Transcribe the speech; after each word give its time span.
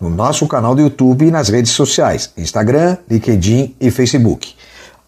no 0.00 0.10
nosso 0.10 0.46
canal 0.46 0.74
do 0.74 0.82
YouTube 0.82 1.26
e 1.26 1.30
nas 1.30 1.48
redes 1.48 1.72
sociais, 1.72 2.32
Instagram, 2.36 2.98
LinkedIn 3.10 3.74
e 3.80 3.90
Facebook. 3.90 4.54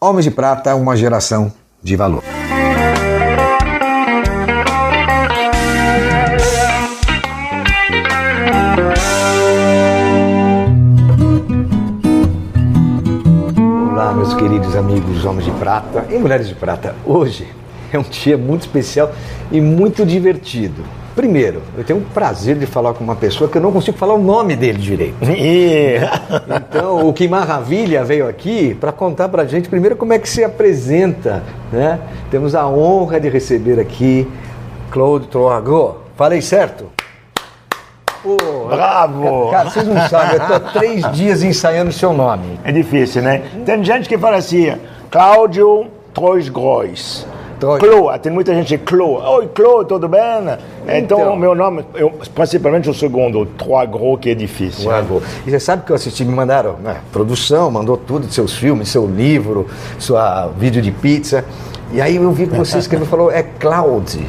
Homens 0.00 0.24
de 0.24 0.30
Prata, 0.30 0.74
uma 0.74 0.96
geração 0.96 1.52
de 1.82 1.94
valor. 1.94 2.22
Olá, 13.92 14.14
meus 14.14 14.32
queridos 14.34 14.74
amigos 14.74 15.24
Homens 15.24 15.44
de 15.44 15.50
Prata 15.52 16.06
e 16.10 16.18
Mulheres 16.18 16.48
de 16.48 16.54
Prata. 16.54 16.96
Hoje 17.04 17.46
é 17.92 17.98
um 17.98 18.02
dia 18.02 18.38
muito 18.38 18.62
especial 18.62 19.12
e 19.52 19.60
muito 19.60 20.06
divertido. 20.06 20.82
Primeiro, 21.18 21.62
eu 21.76 21.82
tenho 21.82 21.98
o 21.98 22.02
prazer 22.02 22.54
de 22.54 22.64
falar 22.64 22.94
com 22.94 23.02
uma 23.02 23.16
pessoa 23.16 23.50
que 23.50 23.58
eu 23.58 23.60
não 23.60 23.72
consigo 23.72 23.98
falar 23.98 24.14
o 24.14 24.22
nome 24.22 24.54
dele 24.54 24.78
direito. 24.78 25.16
então, 26.48 27.08
o 27.08 27.12
que 27.12 27.26
maravilha 27.26 28.04
veio 28.04 28.28
aqui 28.28 28.72
para 28.76 28.92
contar 28.92 29.28
para 29.28 29.42
a 29.42 29.44
gente 29.44 29.68
primeiro 29.68 29.96
como 29.96 30.12
é 30.12 30.18
que 30.20 30.28
se 30.28 30.44
apresenta. 30.44 31.42
Né? 31.72 31.98
Temos 32.30 32.54
a 32.54 32.68
honra 32.68 33.18
de 33.18 33.28
receber 33.28 33.80
aqui 33.80 34.28
Claude 34.92 35.26
Troago. 35.26 35.96
Falei 36.14 36.40
certo? 36.40 36.86
Pô, 38.22 38.36
Bravo! 38.68 39.50
Cara, 39.50 39.70
vocês 39.70 39.88
não 39.88 40.00
sabem, 40.08 40.36
eu 40.36 40.42
estou 40.42 40.54
há 40.56 40.60
três 40.60 41.12
dias 41.14 41.42
ensaiando 41.42 41.90
o 41.90 41.92
seu 41.92 42.12
nome. 42.12 42.60
É 42.62 42.70
difícil, 42.70 43.22
né? 43.22 43.42
Tem 43.66 43.82
gente 43.82 44.08
que 44.08 44.16
fala 44.16 44.36
assim, 44.36 44.72
Cláudio 45.10 45.88
Troisgrois. 47.58 47.92
Clô, 47.92 48.18
tem 48.18 48.32
muita 48.32 48.54
gente 48.54 48.78
Clô. 48.78 49.20
Oi, 49.36 49.48
Clô, 49.48 49.84
tudo 49.84 50.08
bem? 50.08 50.20
Então, 50.84 51.20
então 51.20 51.36
meu 51.36 51.54
nome, 51.54 51.84
eu, 51.94 52.10
principalmente 52.34 52.88
o 52.88 52.94
segundo, 52.94 53.44
Trois 53.46 53.88
Gros, 53.90 54.18
que 54.20 54.30
é 54.30 54.34
difícil. 54.34 54.90
Né? 54.90 55.04
E 55.46 55.50
você 55.50 55.60
sabe 55.60 55.84
que 55.84 55.92
eu 55.92 55.96
assisti, 55.96 56.24
me 56.24 56.34
mandaram, 56.34 56.74
né, 56.74 56.98
produção, 57.12 57.70
mandou 57.70 57.96
tudo 57.96 58.26
de 58.26 58.34
seus 58.34 58.54
filmes, 58.54 58.88
seu 58.88 59.06
livro, 59.06 59.66
sua 59.98 60.48
vídeo 60.48 60.80
de 60.80 60.90
pizza. 60.90 61.44
E 61.92 62.00
aí 62.00 62.16
eu 62.16 62.30
vi 62.32 62.46
que 62.46 62.56
você 62.56 62.78
escreveu 62.78 63.06
falou, 63.06 63.30
é 63.30 63.42
Cloud. 63.42 64.26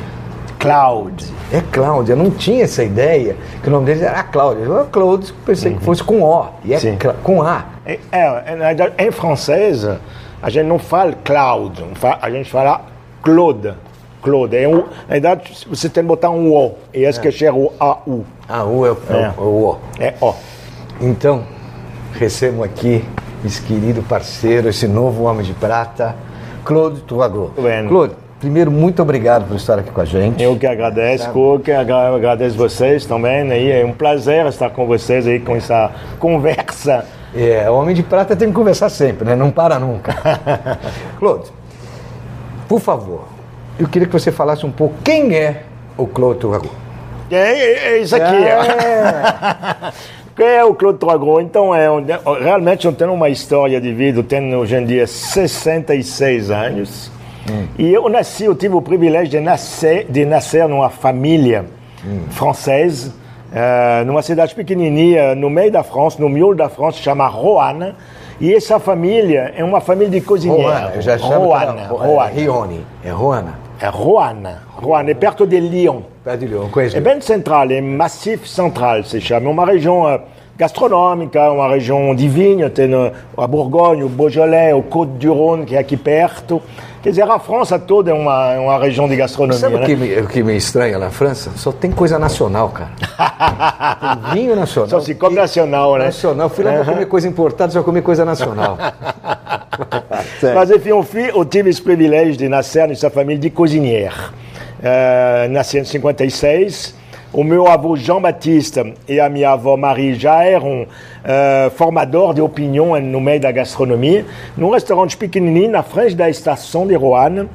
Cloud. 0.57 1.39
É 1.52 1.61
Cláudia, 1.72 2.13
eu 2.13 2.17
não 2.17 2.30
tinha 2.30 2.63
essa 2.63 2.83
ideia 2.83 3.35
que 3.63 3.69
o 3.69 3.72
nome 3.72 3.88
dele 3.88 4.03
era 4.03 4.22
Cláudia. 4.22 4.63
Eu, 4.63 4.85
Claude, 4.85 5.33
pensei 5.45 5.72
uhum. 5.72 5.80
que 5.80 5.83
fosse 5.83 6.03
com 6.03 6.22
O, 6.22 6.45
e 6.63 6.73
é 6.73 6.80
com 7.23 7.41
A. 7.41 7.66
É, 7.85 8.00
é, 8.11 9.05
em 9.07 9.09
francês, 9.09 9.88
a 10.44 10.50
gente 10.50 10.67
não 10.67 10.77
fala 10.77 11.13
Cloud, 11.23 11.83
a 12.22 12.30
gente 12.30 12.52
fala 12.52 12.81
Claude. 13.22 13.73
Claude. 14.22 14.58
É 14.58 14.67
um, 14.67 14.78
na 14.78 14.84
verdade, 15.09 15.66
você 15.67 15.89
tem 15.89 16.03
que 16.03 16.08
botar 16.08 16.30
um 16.30 16.53
O 16.53 16.75
e 16.94 17.03
esquecer 17.03 17.45
é. 17.45 17.52
o 17.52 17.72
AU. 17.80 18.25
AU 18.48 18.86
é, 18.86 18.89
é, 18.89 19.22
é. 19.22 19.34
o 19.38 19.44
O. 19.44 19.78
É 20.00 20.14
O. 20.22 20.34
Então, 21.02 21.44
recebo 22.14 22.64
aqui 22.64 23.03
esse 23.45 23.62
querido 23.62 24.02
parceiro, 24.03 24.67
esse 24.67 24.88
novo 24.88 25.23
homem 25.23 25.45
de 25.45 25.53
prata, 25.53 26.16
Claude 26.66 27.02
Tuaglo. 27.02 27.53
Claude, 27.88 28.13
primeiro, 28.40 28.69
muito 28.69 29.02
obrigado 29.02 29.47
por 29.47 29.56
estar 29.56 29.80
aqui 29.80 29.91
com 29.91 30.01
a 30.01 30.06
gente. 30.06 30.44
Eu 30.44 30.57
que 30.57 30.68
agradeço, 30.68 31.31
que 31.63 31.72
agradeço 31.72 32.57
vocês 32.57 33.06
também. 33.06 33.46
Né? 33.46 33.81
É 33.81 33.86
um 33.86 33.94
prazer 33.94 34.46
estar 34.47 34.69
com 34.72 34.86
vocês 34.86 35.25
aí 35.25 35.40
com 35.40 35.56
essa 35.56 35.91
conversa. 36.19 37.06
É, 37.34 37.69
o 37.69 37.75
Homem 37.75 37.96
de 37.96 38.01
Prata 38.01 38.36
tem 38.36 38.50
que 38.50 38.56
conversar 38.56 38.90
sempre, 38.90 39.24
né? 39.24 39.36
Não 39.36 39.51
para 39.51 39.78
nunca. 39.78 40.16
Claude, 41.19 41.51
por 42.69 42.80
favor, 42.80 43.24
eu 43.80 43.88
queria 43.88 44.07
que 44.07 44.13
você 44.13 44.31
falasse 44.31 44.63
um 44.63 44.72
pouco 44.72 44.94
quem 45.03 45.34
é 45.35 45.63
o 45.97 46.06
Claude 46.06 46.40
Touragon. 46.40 46.69
É, 47.31 47.35
é, 47.35 47.94
é, 47.94 47.97
isso 47.97 48.16
aqui. 48.16 48.35
É. 48.35 49.91
Quem 50.35 50.47
é 50.47 50.63
o 50.63 50.74
Claude 50.74 50.97
Touragon? 50.97 51.41
Então, 51.41 51.75
é, 51.75 51.88
realmente 52.41 52.85
eu 52.85 52.94
tenho 52.94 53.12
uma 53.12 53.28
história 53.28 53.81
de 53.81 53.91
vida, 53.91 54.19
eu 54.19 54.24
tenho 54.24 54.57
hoje 54.57 54.74
em 54.74 54.85
dia 54.85 55.06
66 55.06 56.50
anos. 56.50 57.12
Hum. 57.50 57.68
E 57.78 57.91
eu 57.91 58.07
nasci, 58.07 58.46
eu 58.46 58.56
tive 58.56 58.74
o 58.74 58.81
privilégio 58.81 59.28
de 59.28 59.40
nascer, 59.41 60.06
de 60.09 60.24
nascer 60.24 60.66
numa 60.69 60.90
família 60.90 61.66
hum. 62.06 62.22
francesa, 62.30 63.13
uh, 63.51 64.06
numa 64.06 64.22
cidade 64.22 64.56
pequenininha, 64.56 65.36
no 65.36 65.50
meio 65.50 65.74
da 65.74 65.84
França, 65.84 66.22
no 66.22 66.30
miolo 66.30 66.56
da 66.56 66.69
França, 66.69 67.00
chama 67.00 67.28
Roanne. 67.28 67.94
E 68.39 68.53
essa 68.53 68.79
família 68.79 69.53
é 69.55 69.63
uma 69.63 69.81
família 69.81 70.09
de 70.09 70.22
cozinheiros. 70.22 70.66
Roana, 70.66 70.91
eu 70.95 71.01
já 71.01 71.17
chamo 71.17 71.45
Roana, 71.45 71.88
Roana. 71.88 72.29
Rione. 72.29 72.85
É 73.03 73.09
Roana. 73.09 73.59
É 73.81 73.88
Roana. 73.88 74.61
Roana, 74.75 75.11
é 75.11 75.13
perto 75.13 75.45
de 75.45 75.59
Lyon. 75.59 76.01
Perto 76.23 76.39
de 76.39 76.45
Lyon, 76.47 76.69
conheço. 76.69 76.95
É 76.95 77.01
bem 77.01 77.19
central, 77.19 77.69
é 77.69 77.81
Massif 77.81 78.47
Central, 78.47 79.03
se 79.03 79.19
chama. 79.19 79.47
É 79.47 79.51
uma 79.51 79.66
região 79.66 80.03
uh, 80.03 80.22
gastronômica, 80.59 81.50
uma 81.52 81.70
região 81.70 82.14
de 82.14 82.28
vinho, 82.28 82.70
tem 82.70 82.94
uh, 82.94 83.14
a 83.38 83.47
Bourgogne, 83.47 84.03
o 84.03 84.09
Beaujolais, 84.09 84.75
o 84.75 84.81
Côte 84.81 85.14
du 85.14 85.34
Rhône, 85.34 85.66
que 85.66 85.74
é 85.74 85.80
aqui 85.80 85.96
perto. 85.96 86.62
Quer 87.02 87.12
dizer, 87.12 87.22
a 87.22 87.40
França 87.40 87.80
toda 87.80 88.12
é 88.12 88.14
uma, 88.14 88.59
uma 88.59 88.78
região 88.78 89.08
de 89.08 89.16
gastronomia. 89.16 89.58
Sabe 89.58 89.78
né? 89.78 89.84
o, 89.84 89.86
que 89.86 89.96
me, 89.96 90.19
o 90.19 90.28
que 90.28 90.44
me 90.44 90.58
estranha 90.58 91.00
na 91.00 91.09
França? 91.09 91.52
Só 91.56 91.72
tem 91.72 91.92
coisa 91.92 92.19
nacional, 92.19 92.69
cara. 92.72 92.92
tem 94.34 94.34
vinho 94.34 94.53
nacional. 94.53 94.90
Só 94.90 95.00
se 95.00 95.16
come 95.16 95.38
nacional, 95.38 95.98
né? 95.98 96.06
Nacional. 96.08 96.50
Fui 96.50 96.66
lá 96.66 96.74
para 96.74 96.84
comer 96.84 97.06
coisa 97.06 97.30
importada, 97.30 97.72
só 97.72 97.81
comer 97.81 98.02
coisa 98.02 98.25
nacional. 98.25 98.78
Mas 100.53 100.72
enfim, 100.72 100.90
eu, 100.90 101.03
fui, 101.03 101.30
eu 101.30 101.46
tive 101.46 101.69
esse 101.69 101.81
privilégio 101.81 102.36
de 102.36 102.50
nascer 102.50 102.86
nessa 102.86 103.09
família 103.09 103.40
de 103.40 103.50
cozinheiro. 103.50 104.14
Uh, 104.80 105.50
nasci 105.52 105.80
em 105.80 105.86
56 105.86 107.00
o 107.31 107.44
meu 107.44 107.67
avô 107.67 107.95
Jean 107.95 108.22
Batista 108.22 108.91
e 109.07 109.19
a 109.19 109.29
minha 109.29 109.51
avó 109.51 109.78
Marie 109.78 110.16
já 110.16 110.44
eram 110.44 110.84
uh, 110.84 111.69
formadores 111.75 112.35
de 112.35 112.41
opinião 112.41 113.00
no 113.00 113.22
meio 113.22 113.40
da 113.40 113.51
gastronomia, 113.51 114.25
num 114.57 114.72
restaurante 114.72 115.16
pequenininho 115.16 115.69
na 115.69 115.84
frente 115.84 116.16
da 116.16 116.29
estação 116.29 116.88
de 116.88 116.95
Roanne. 116.95 117.47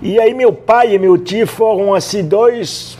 E 0.00 0.18
aí 0.18 0.32
meu 0.32 0.52
pai 0.52 0.94
e 0.94 0.98
meu 0.98 1.18
tio 1.18 1.46
foram 1.46 1.94
assim 1.94 2.24
dois 2.24 2.96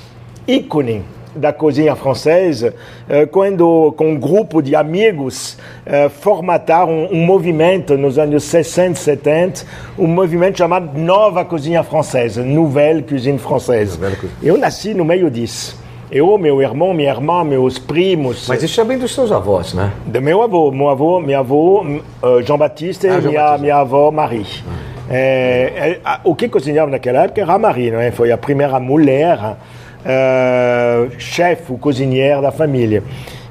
ícones 0.46 1.02
da 1.34 1.52
cozinha 1.52 1.94
francesa, 1.94 2.74
uh, 3.08 3.26
quando 3.28 3.94
com 3.96 4.10
um 4.10 4.18
grupo 4.18 4.60
de 4.60 4.76
amigos 4.76 5.56
uh, 5.86 6.10
formataram 6.10 7.08
um 7.10 7.24
movimento 7.24 7.96
nos 7.96 8.18
anos 8.18 8.44
60, 8.44 8.96
70, 8.96 9.64
um 9.98 10.06
movimento 10.06 10.58
chamado 10.58 10.98
Nova 10.98 11.42
Cozinha 11.42 11.82
Francesa, 11.82 12.44
Nouvelle 12.44 13.02
Cuisine 13.02 13.38
Française. 13.38 13.98
Eu 14.42 14.58
nasci 14.58 14.92
no 14.92 15.06
meio 15.06 15.30
disso. 15.30 15.87
Eu, 16.10 16.38
meu 16.38 16.62
irmão, 16.62 16.94
minha 16.94 17.10
irmã, 17.10 17.44
meus 17.44 17.78
primos. 17.78 18.48
Mas 18.48 18.62
isso 18.62 18.80
é 18.80 18.84
bem 18.84 18.96
dos 18.96 19.14
seus 19.14 19.30
avós, 19.30 19.74
né? 19.74 19.92
Do 20.06 20.22
meu 20.22 20.42
avô. 20.42 20.70
Meu 20.70 20.88
avô, 20.88 21.20
minha 21.20 21.40
avô, 21.40 21.82
uh, 21.82 22.42
Jean 22.42 22.56
Baptiste 22.56 23.06
ah, 23.06 23.18
e 23.18 23.26
minha, 23.26 23.58
minha 23.58 23.76
avó 23.76 24.10
Marie. 24.10 24.46
Ah. 24.66 24.88
É, 25.10 26.00
é, 26.04 26.20
o 26.24 26.34
que 26.34 26.48
cozinhava 26.48 26.90
naquela 26.90 27.24
época 27.24 27.40
era 27.40 27.52
a 27.52 27.58
Marie, 27.58 27.90
não 27.90 28.00
é? 28.00 28.10
Foi 28.10 28.32
a 28.32 28.38
primeira 28.38 28.80
mulher 28.80 29.38
uh, 29.38 31.10
chefe, 31.18 31.74
cozinheira 31.78 32.40
da 32.40 32.52
família. 32.52 33.02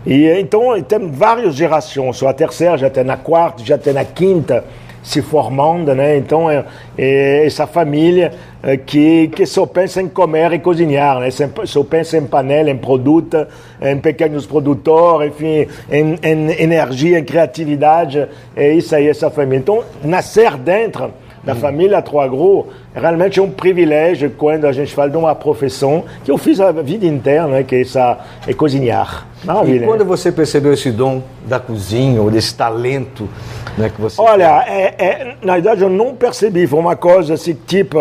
E 0.05 0.25
então 0.39 0.81
tem 0.81 1.11
várias 1.11 1.53
gerações. 1.53 2.17
Sou 2.17 2.27
a 2.27 2.33
terceira, 2.33 2.77
já 2.77 2.89
tem 2.89 3.03
na 3.03 3.17
quarta, 3.17 3.63
já 3.63 3.77
tem 3.77 3.93
na 3.93 4.05
quinta 4.05 4.63
se 5.03 5.21
formando, 5.21 5.93
né? 5.95 6.17
Então 6.17 6.49
é, 6.49 6.65
é 6.97 7.45
essa 7.45 7.65
família 7.65 8.33
é, 8.61 8.77
que 8.77 9.29
que 9.29 9.45
só 9.45 9.65
pensa 9.65 10.01
em 10.01 10.07
comer 10.07 10.53
e 10.53 10.59
cozinhar, 10.59 11.19
né? 11.19 11.29
Só 11.65 11.83
pensa 11.83 12.17
em 12.17 12.25
panela, 12.25 12.69
em 12.69 12.77
produto, 12.77 13.47
em 13.81 13.97
pequenos 13.99 14.45
produtores, 14.45 15.31
enfim, 15.31 15.67
em, 15.89 16.15
em 16.21 16.61
energia, 16.61 17.19
em 17.19 17.23
criatividade. 17.23 18.27
É 18.55 18.71
isso 18.71 18.95
aí 18.95 19.07
essa 19.07 19.29
família. 19.29 19.59
Então 19.59 19.83
nascer 20.03 20.57
dentro 20.57 21.11
da 21.47 21.55
família 21.55 22.01
Trois 22.01 22.29
Gros 22.29 22.65
realmente 22.93 23.39
é 23.39 23.41
um 23.41 23.49
privilégio 23.49 24.29
quando 24.31 24.65
a 24.65 24.71
gente 24.73 24.93
fala 24.93 25.09
de 25.09 25.15
uma 25.15 25.33
profissão 25.33 26.03
que 26.25 26.29
eu 26.29 26.37
fiz 26.37 26.59
a 26.59 26.73
vida 26.73 27.05
inteira, 27.05 27.47
né? 27.47 27.63
Que 27.63 27.75
é 27.75 27.81
essa 27.81 28.17
é 28.45 28.53
cozinhar. 28.53 29.25
Maravilha. 29.45 29.83
E 29.83 29.87
quando 29.87 30.03
você 30.03 30.29
percebeu 30.29 30.73
esse 30.73 30.91
dom 30.91 31.23
da 31.45 31.57
cozinha 31.57 32.21
ou 32.21 32.29
desse 32.29 32.53
talento? 32.53 33.29
Né, 33.77 33.89
que 33.89 34.01
você 34.01 34.19
Olha, 34.19 34.65
é, 34.67 34.95
é, 34.97 35.35
na 35.41 35.53
verdade 35.53 35.83
eu 35.83 35.89
não 35.89 36.15
percebi, 36.15 36.65
foi 36.67 36.79
uma 36.79 36.95
coisa 36.95 37.35
assim, 37.35 37.55
tipo, 37.65 37.97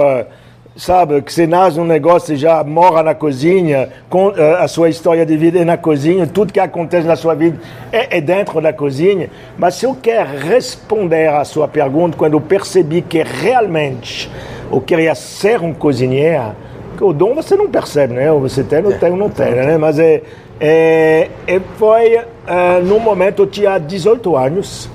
sabe, 0.76 1.22
que 1.22 1.32
você 1.32 1.46
nasce 1.46 1.78
num 1.78 1.86
negócio 1.86 2.34
e 2.34 2.36
já 2.36 2.62
mora 2.62 3.02
na 3.02 3.14
cozinha, 3.14 3.88
com, 4.10 4.28
uh, 4.28 4.56
a 4.58 4.68
sua 4.68 4.90
história 4.90 5.24
de 5.24 5.36
vida 5.36 5.58
é 5.58 5.64
na 5.64 5.76
cozinha, 5.76 6.26
tudo 6.26 6.52
que 6.52 6.60
acontece 6.60 7.06
na 7.06 7.16
sua 7.16 7.34
vida 7.34 7.58
é, 7.90 8.18
é, 8.18 8.20
dentro 8.20 8.60
da 8.60 8.72
cozinha. 8.72 9.30
Mas 9.56 9.76
se 9.76 9.86
eu 9.86 9.96
quero 10.00 10.38
responder 10.38 11.28
à 11.28 11.44
sua 11.44 11.66
pergunta, 11.66 12.16
quando 12.16 12.34
eu 12.34 12.40
percebi 12.40 13.00
que 13.00 13.22
realmente 13.22 14.30
eu 14.70 14.80
queria 14.80 15.14
ser 15.14 15.62
um 15.62 15.72
cozinheiro, 15.72 16.54
que 16.96 17.04
o 17.04 17.12
dom 17.12 17.34
você 17.34 17.56
não 17.56 17.68
percebe, 17.68 18.14
né? 18.14 18.30
Você 18.32 18.62
tem, 18.62 18.82
não 18.82 18.92
tem, 18.92 19.10
não 19.16 19.30
tem, 19.30 19.52
né? 19.52 19.76
Mas 19.78 19.98
é, 19.98 20.22
é, 20.60 21.30
é 21.46 21.60
foi, 21.76 22.16
uh, 22.16 22.82
no 22.84 22.98
momento, 22.98 23.42
eu 23.42 23.46
tinha 23.46 23.78
18 23.78 24.36
anos, 24.36 24.90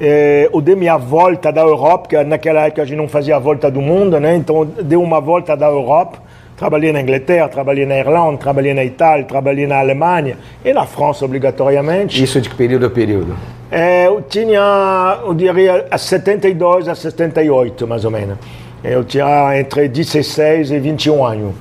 é, 0.00 0.48
eu 0.52 0.60
dei 0.60 0.74
minha 0.74 0.96
volta 0.96 1.52
da 1.52 1.60
Europa, 1.60 2.08
que 2.08 2.24
naquela 2.24 2.66
época 2.66 2.82
a 2.82 2.84
gente 2.84 2.98
não 2.98 3.08
fazia 3.08 3.36
a 3.36 3.38
volta 3.38 3.70
do 3.70 3.80
mundo, 3.80 4.18
né? 4.18 4.36
então 4.36 4.64
dei 4.64 4.98
uma 4.98 5.20
volta 5.20 5.56
da 5.56 5.66
Europa. 5.66 6.18
Trabalhei 6.56 6.92
na 6.92 7.00
Inglaterra, 7.00 7.48
trabalhei 7.48 7.84
na 7.84 7.98
Irlanda, 7.98 8.38
trabalhei 8.38 8.72
na 8.72 8.84
Itália, 8.84 9.24
trabalhei 9.24 9.66
na 9.66 9.80
Alemanha 9.80 10.38
e 10.64 10.72
na 10.72 10.86
França, 10.86 11.24
obrigatoriamente. 11.24 12.22
Isso 12.22 12.40
de 12.40 12.48
que 12.48 12.54
período 12.54 12.86
a 12.86 12.90
período? 12.90 13.34
É, 13.70 14.06
eu 14.06 14.22
tinha, 14.22 15.18
eu 15.26 15.34
diria, 15.34 15.86
a 15.90 15.98
72 15.98 16.86
a 16.86 16.94
78, 16.94 17.88
mais 17.88 18.04
ou 18.04 18.10
menos. 18.10 18.38
Eu 18.84 19.02
tinha 19.02 19.58
entre 19.58 19.88
16 19.88 20.70
e 20.70 20.78
21 20.78 21.24
anos. 21.24 21.54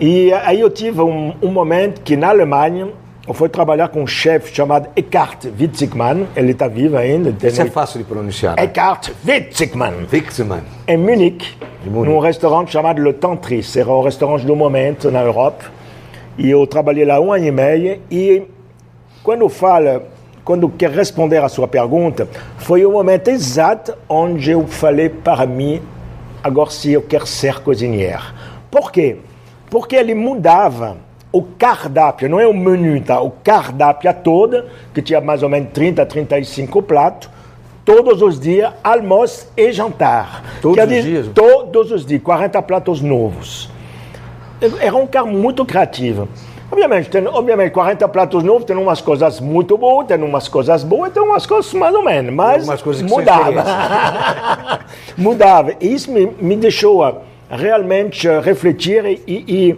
E 0.00 0.32
aí 0.32 0.60
eu 0.60 0.68
tive 0.68 1.00
um, 1.00 1.32
um 1.40 1.52
momento 1.52 2.00
que 2.00 2.16
na 2.16 2.30
Alemanha 2.30 2.88
fui 3.32 3.48
trabalhar 3.48 3.88
com 3.88 4.02
um 4.02 4.06
chefe 4.06 4.54
chamado 4.54 4.90
Eckhart 4.94 5.46
Witzigmann, 5.58 6.26
ele 6.36 6.52
está 6.52 6.68
vivo 6.68 6.98
ainda. 6.98 7.34
Isso 7.46 7.62
é 7.62 7.66
fácil 7.70 7.98
de 7.98 8.04
pronunciar. 8.04 8.56
Né? 8.56 8.64
Eckhart 8.64 9.12
Witzigmann. 9.26 10.06
Witzigmann. 10.12 10.62
Em 10.86 10.98
Munique, 10.98 11.56
num 11.86 12.18
restaurante 12.18 12.70
chamado 12.70 13.02
Le 13.02 13.14
Tantris. 13.14 13.74
Era 13.76 13.88
o 13.88 14.02
restaurante 14.02 14.44
do 14.44 14.54
momento 14.54 15.10
na 15.10 15.22
Europa. 15.22 15.64
E 16.36 16.50
eu 16.50 16.66
trabalhei 16.66 17.06
lá 17.06 17.18
um 17.18 17.32
ano 17.32 17.46
e 17.46 17.50
meio. 17.50 18.00
E 18.10 18.42
quando 19.22 19.40
eu 19.40 19.48
falo, 19.48 20.02
quando 20.44 20.64
eu 20.64 20.72
quero 20.76 20.92
responder 20.92 21.38
à 21.42 21.48
sua 21.48 21.66
pergunta, 21.66 22.28
foi 22.58 22.84
o 22.84 22.92
momento 22.92 23.28
exato 23.28 23.96
onde 24.06 24.50
eu 24.50 24.66
falei 24.66 25.08
para 25.08 25.46
mim, 25.46 25.80
agora 26.42 26.68
se 26.68 26.92
eu 26.92 27.00
quero 27.00 27.26
ser 27.26 27.60
cozinheiro. 27.60 28.22
Por 28.70 28.92
quê? 28.92 29.16
Porque 29.70 29.96
ele 29.96 30.14
mudava 30.14 30.98
o 31.34 31.42
cardápio, 31.42 32.30
não 32.30 32.38
é 32.38 32.46
o 32.46 32.54
menu, 32.54 33.00
tá? 33.00 33.20
O 33.20 33.28
cardápio 33.28 34.14
toda, 34.22 34.66
que 34.94 35.02
tinha 35.02 35.20
mais 35.20 35.42
ou 35.42 35.48
menos 35.48 35.70
30, 35.72 36.06
35 36.06 36.80
pratos, 36.80 37.28
todos 37.84 38.22
os 38.22 38.38
dias, 38.38 38.72
almoço 38.84 39.50
e 39.56 39.72
jantar. 39.72 40.44
Todos 40.62 40.76
Quer 40.76 40.84
os 40.84 40.88
dizer, 40.90 41.02
dias? 41.02 41.28
Todos 41.34 41.90
os 41.90 42.06
dias, 42.06 42.22
40 42.22 42.62
pratos 42.62 43.00
novos. 43.00 43.68
Era 44.80 44.94
um 44.94 45.08
cara 45.08 45.26
muito 45.26 45.64
criativo. 45.64 46.28
Obviamente, 46.70 47.10
tem, 47.10 47.26
obviamente, 47.26 47.72
40 47.72 48.06
pratos 48.06 48.44
novos, 48.44 48.64
tem 48.64 48.76
umas 48.76 49.00
coisas 49.00 49.40
muito 49.40 49.76
boas, 49.76 50.06
tem 50.06 50.22
umas 50.22 50.46
coisas 50.46 50.84
boas, 50.84 51.12
tem 51.12 51.20
umas 51.20 51.44
coisas 51.46 51.74
mais 51.74 51.96
ou 51.96 52.04
menos, 52.04 52.32
mas 52.32 52.64
mudava. 53.02 54.84
mudava. 55.18 55.72
E 55.80 55.94
isso 55.94 56.12
me, 56.12 56.26
me 56.40 56.54
deixou 56.54 57.22
realmente 57.50 58.28
refletir 58.40 59.04
e, 59.04 59.20
e 59.26 59.76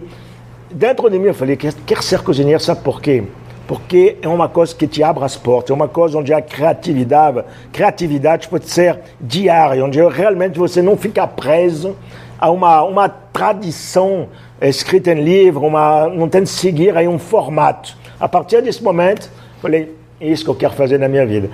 dentro 0.71 1.09
de 1.09 1.17
mim 1.17 1.27
eu 1.27 1.33
falei, 1.33 1.55
quer 1.55 2.03
ser 2.03 2.21
cozinheiro, 2.21 2.59
sabe 2.61 2.81
por 2.81 3.01
quê? 3.01 3.23
Porque 3.67 4.17
é 4.21 4.27
uma 4.27 4.47
coisa 4.47 4.73
que 4.73 4.87
te 4.87 5.03
abre 5.03 5.23
as 5.23 5.35
portas, 5.35 5.71
é 5.71 5.73
uma 5.73 5.87
coisa 5.87 6.17
onde 6.17 6.33
a 6.33 6.41
criatividade, 6.41 7.43
criatividade 7.71 8.47
pode 8.47 8.69
ser 8.69 8.99
diária, 9.19 9.83
onde 9.83 10.01
realmente 10.07 10.57
você 10.57 10.81
não 10.81 10.95
fica 10.95 11.27
preso 11.27 11.95
a 12.39 12.49
uma, 12.49 12.83
uma 12.83 13.09
tradição 13.09 14.29
escrita 14.61 15.11
em 15.11 15.21
livro, 15.21 15.65
uma, 15.65 16.07
não 16.07 16.29
tem 16.29 16.43
que 16.43 16.49
seguir 16.49 16.95
aí 16.95 17.07
um 17.07 17.19
formato. 17.19 17.97
A 18.19 18.27
partir 18.27 18.61
desse 18.61 18.81
momento, 18.83 19.29
falei, 19.61 19.95
é 20.19 20.27
isso 20.27 20.43
que 20.43 20.49
eu 20.49 20.55
quero 20.55 20.73
fazer 20.73 20.97
na 20.97 21.07
minha 21.07 21.25
vida. 21.25 21.49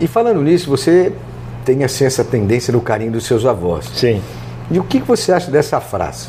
E 0.00 0.06
falando 0.06 0.42
nisso, 0.42 0.70
você 0.70 1.12
tem 1.64 1.82
assim, 1.82 2.04
essa 2.04 2.24
tendência 2.24 2.72
no 2.72 2.80
carinho 2.80 3.12
dos 3.12 3.26
seus 3.26 3.44
avós. 3.44 3.86
Sim. 3.94 4.22
E 4.70 4.78
o 4.78 4.84
que 4.84 5.00
você 5.00 5.32
acha 5.32 5.50
dessa 5.50 5.80
frase? 5.80 6.28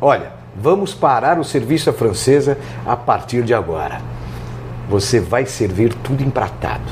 Olha, 0.00 0.37
Vamos 0.60 0.92
parar 0.92 1.38
o 1.38 1.44
serviço 1.44 1.88
à 1.88 1.92
francesa 1.92 2.58
a 2.84 2.96
partir 2.96 3.42
de 3.42 3.54
agora. 3.54 4.00
Você 4.88 5.20
vai 5.20 5.46
servir 5.46 5.94
tudo 5.94 6.22
empratado. 6.22 6.82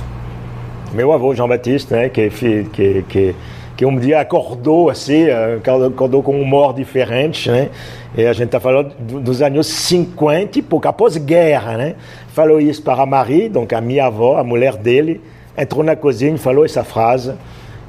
Meu 0.93 1.13
avô 1.13 1.35
Jean 1.35 1.49
Baptiste, 1.49 1.93
né, 1.93 2.09
que, 2.09 2.31
que, 2.31 3.03
que, 3.09 3.35
que 3.77 3.85
um 3.85 3.99
dia 3.99 4.21
acordou 4.21 4.89
assim, 4.89 5.25
eh, 5.25 5.59
acordou 5.65 6.23
com 6.23 6.37
um 6.37 6.43
humor 6.43 6.75
diferente, 6.75 7.51
né? 7.51 7.71
E 8.17 8.25
a 8.25 8.33
gente 8.33 8.47
está 8.47 8.61
falando 8.61 8.95
dos 8.99 9.43
anos 9.43 9.67
50 9.67 10.61
e 10.61 10.63
pouco, 10.63 10.87
após 10.87 11.17
guerra, 11.17 11.77
né? 11.77 11.97
Falou 12.29 12.61
isso 12.61 12.83
para 12.83 13.03
a 13.03 13.07
Marie, 13.07 13.49
donc 13.49 13.75
a 13.75 13.81
minha 13.81 14.07
avó, 14.07 14.39
a 14.39 14.45
mulher 14.45 14.77
dele, 14.77 15.21
entrou 15.59 15.83
na 15.83 15.97
cozinha 15.97 16.35
e 16.35 16.39
falou 16.39 16.65
essa 16.65 16.85
frase. 16.85 17.35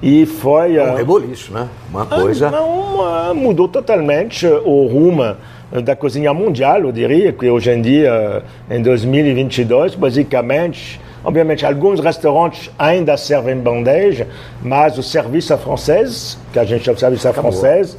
E 0.02 0.26
foi. 0.26 0.80
Um 0.80 0.94
uh, 0.94 0.96
reboliço, 0.96 1.54
né? 1.54 1.68
Uma 1.90 2.06
coisa. 2.06 2.52
Não, 2.52 3.34
mudou 3.36 3.68
totalmente 3.68 4.46
o 4.46 4.88
rumo 4.88 5.36
da 5.72 5.96
cozinha 5.96 6.34
mundial, 6.34 6.80
eu 6.82 6.92
diria, 6.92 7.34
que 7.34 7.50
hoje 7.50 7.72
em 7.72 7.82
dia, 7.82 8.44
em 8.70 8.82
2022, 8.82 9.96
basicamente, 9.96 11.00
obviamente, 11.24 11.66
alguns 11.66 12.00
restaurantes 12.00 12.72
ainda 12.80 13.18
servem 13.18 13.58
bandeja, 13.58 14.28
mas 14.62 14.98
o 14.98 15.04
serviço 15.04 15.54
à 15.54 15.58
francês, 15.58 16.40
que 16.54 16.60
a 16.60 16.64
gente 16.64 16.86
chama 16.86 16.96
de 16.96 17.02
serviço 17.02 17.28
à 17.28 17.34
francês, 17.34 17.98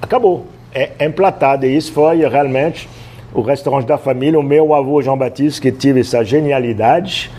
acabou. 0.00 0.46
É 0.74 1.06
emplatado. 1.06 1.66
E 1.66 1.76
isso 1.76 1.92
foi 1.92 2.26
realmente 2.26 2.88
o 3.32 3.42
restaurante 3.42 3.86
da 3.86 3.96
família. 3.96 4.40
O 4.40 4.42
meu 4.42 4.74
avô 4.74 5.00
Jean 5.00 5.16
Baptiste, 5.16 5.60
que 5.60 5.70
teve 5.70 6.00
essa 6.00 6.24
genialidade. 6.24 7.30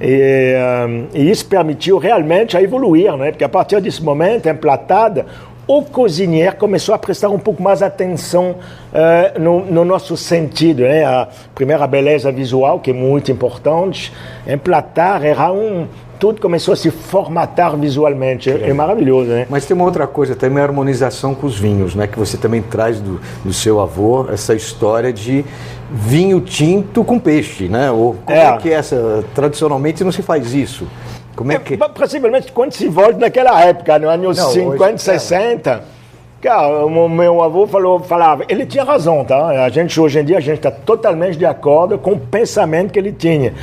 E, 0.00 0.54
um, 0.88 1.06
e, 1.14 1.30
isso 1.30 1.46
permitiu 1.46 1.96
realmente 1.96 2.56
a 2.56 2.62
evoluir, 2.62 3.16
né? 3.16 3.30
porque 3.30 3.44
a 3.44 3.48
partir 3.48 3.80
desse 3.80 4.02
momento, 4.02 4.48
emplatada, 4.48 5.26
o 5.66 5.82
cozinheiro 5.82 6.56
começou 6.56 6.94
a 6.94 6.98
prestar 6.98 7.28
um 7.28 7.38
pouco 7.38 7.62
mais 7.62 7.82
atenção 7.82 8.56
uh, 8.92 9.40
no, 9.40 9.64
no, 9.64 9.84
nosso 9.84 10.16
sentido. 10.16 10.82
Né? 10.82 11.04
A 11.04 11.28
primeira 11.54 11.86
beleza 11.86 12.32
visual, 12.32 12.80
que 12.80 12.90
é 12.90 12.94
muito 12.94 13.30
importante, 13.30 14.12
emplatar 14.46 15.24
era 15.24 15.52
um. 15.52 15.86
Tudo 16.18 16.40
começou 16.40 16.72
a 16.72 16.76
se 16.76 16.88
formatar 16.88 17.76
visualmente. 17.76 18.48
É, 18.48 18.70
é 18.70 18.72
maravilhoso, 18.72 19.30
né? 19.30 19.44
Mas 19.50 19.66
tem 19.66 19.74
uma 19.74 19.84
outra 19.84 20.06
coisa 20.06 20.36
também, 20.36 20.62
a 20.62 20.66
harmonização 20.66 21.34
com 21.34 21.48
os 21.48 21.58
vinhos, 21.58 21.96
né? 21.96 22.06
Que 22.06 22.16
você 22.16 22.36
também 22.36 22.62
traz 22.62 23.00
do, 23.00 23.20
do 23.44 23.52
seu 23.52 23.80
avô, 23.80 24.28
essa 24.30 24.54
história 24.54 25.12
de 25.12 25.44
vinho 25.90 26.40
tinto 26.40 27.02
com 27.02 27.18
peixe, 27.18 27.68
né? 27.68 27.90
Ou 27.90 28.16
como 28.24 28.38
é, 28.38 28.44
é 28.44 28.56
que 28.56 28.70
é 28.70 28.74
essa? 28.74 29.24
Tradicionalmente 29.34 30.04
não 30.04 30.12
se 30.12 30.22
faz 30.22 30.54
isso. 30.54 30.86
Como 31.34 31.52
é 31.52 31.58
que. 31.58 31.76
Possivelmente 31.76 32.52
quando 32.52 32.72
se 32.72 32.88
volta 32.88 33.18
naquela 33.18 33.60
época, 33.62 33.98
nos 33.98 34.10
anos 34.10 34.38
Não, 34.38 34.50
50, 34.50 34.84
hoje, 34.84 35.02
60. 35.02 35.70
É. 35.70 36.02
Cara, 36.42 36.84
o 36.84 37.08
meu 37.08 37.40
avô 37.40 37.68
falou, 37.68 38.00
falava, 38.00 38.44
ele 38.48 38.66
tinha 38.66 38.82
razão, 38.82 39.24
tá? 39.24 39.64
A 39.64 39.68
gente, 39.68 40.00
hoje 40.00 40.18
em 40.18 40.24
dia, 40.24 40.38
a 40.38 40.40
gente 40.40 40.56
está 40.56 40.72
totalmente 40.72 41.38
de 41.38 41.46
acordo 41.46 41.96
com 41.98 42.14
o 42.14 42.18
pensamento 42.18 42.92
que 42.92 42.98
ele 42.98 43.12
tinha. 43.12 43.54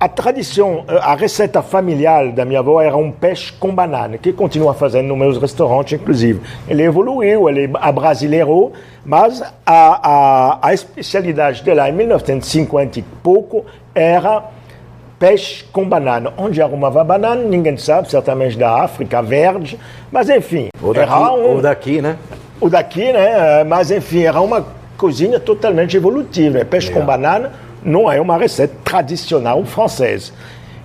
A 0.00 0.08
tradição, 0.08 0.84
a 0.88 1.14
receita 1.14 1.62
familiar 1.62 2.32
da 2.32 2.44
minha 2.44 2.58
avó 2.58 2.82
era 2.82 2.96
um 2.96 3.12
peixe 3.12 3.52
com 3.52 3.72
banana, 3.72 4.18
que 4.18 4.32
continua 4.32 4.74
fazendo 4.74 5.06
nos 5.06 5.16
meus 5.16 5.38
restaurantes, 5.38 5.92
inclusive. 5.92 6.40
Ele 6.66 6.82
evoluiu, 6.82 7.48
ele 7.48 7.70
abrasileirou, 7.74 8.72
mas 9.04 9.40
a, 9.40 9.52
a, 9.64 10.58
a 10.60 10.74
especialidade 10.74 11.62
dela 11.62 11.88
em 11.88 11.92
1950 11.92 12.98
e 12.98 13.02
pouco 13.22 13.64
era 13.94 14.42
peixe 15.22 15.64
com 15.72 15.88
banana. 15.88 16.32
Onde 16.36 16.60
arrumava 16.60 17.04
banana, 17.04 17.40
ninguém 17.44 17.76
sabe, 17.76 18.10
certamente 18.10 18.58
da 18.58 18.82
África, 18.82 19.22
verde, 19.22 19.78
mas 20.10 20.28
enfim. 20.28 20.70
Ou 20.82 20.92
daqui, 20.92 21.12
um, 21.12 21.54
ou 21.54 21.62
daqui 21.62 22.02
né? 22.02 22.16
Ou 22.60 22.68
daqui, 22.68 23.12
né? 23.12 23.62
Mas 23.62 23.92
enfim, 23.92 24.24
era 24.24 24.40
uma 24.40 24.66
cozinha 24.98 25.38
totalmente 25.38 25.96
evolutiva. 25.96 26.64
Peixe 26.64 26.90
com 26.90 27.04
banana 27.04 27.52
não 27.84 28.10
é 28.10 28.20
uma 28.20 28.36
receita 28.36 28.74
tradicional 28.82 29.64
francesa. 29.64 30.32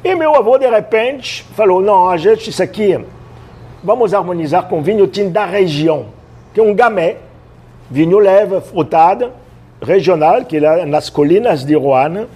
E 0.03 0.13
meu 0.13 0.35
avô, 0.35 0.55
de 0.59 0.69
repente, 0.69 1.43
falou: 1.55 1.81
não, 1.81 2.07
a 2.07 2.15
gente, 2.15 2.51
isso 2.51 2.61
aqui, 2.61 2.99
vamos 3.83 4.13
harmonizar 4.13 4.67
com 4.67 4.83
vinho 4.83 5.07
tinto 5.07 5.31
da 5.31 5.45
região, 5.45 6.05
que 6.53 6.59
é 6.59 6.63
um 6.63 6.75
gamay, 6.75 7.17
vinho 7.89 8.19
leve, 8.19 8.61
frutado, 8.61 9.31
regional, 9.81 10.45
que 10.45 10.57
é 10.57 10.85
nas 10.85 11.09
colinas 11.09 11.65
de 11.65 11.73
Rouen 11.73 12.27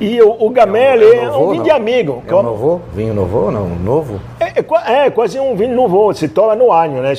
e 0.00 0.20
o, 0.22 0.46
o 0.46 0.50
Gamel 0.50 1.02
é, 1.02 1.24
é, 1.24 1.30
um 1.30 1.50
vinho 1.50 1.64
de 1.64 1.70
amigo. 1.70 2.22
É 2.26 2.34
um 2.34 2.42
novo? 2.42 2.82
Vinho 2.94 3.14
novo 3.14 3.50
não? 3.50 3.68
Novo? 3.68 4.20
É, 4.38 4.60
é, 4.60 5.06
é, 5.06 5.10
quase 5.10 5.40
um 5.40 5.56
vinho 5.56 5.74
novo. 5.74 6.12
Se 6.14 6.28
toma 6.28 6.54
no 6.54 6.70
ano, 6.70 7.02
né? 7.02 7.14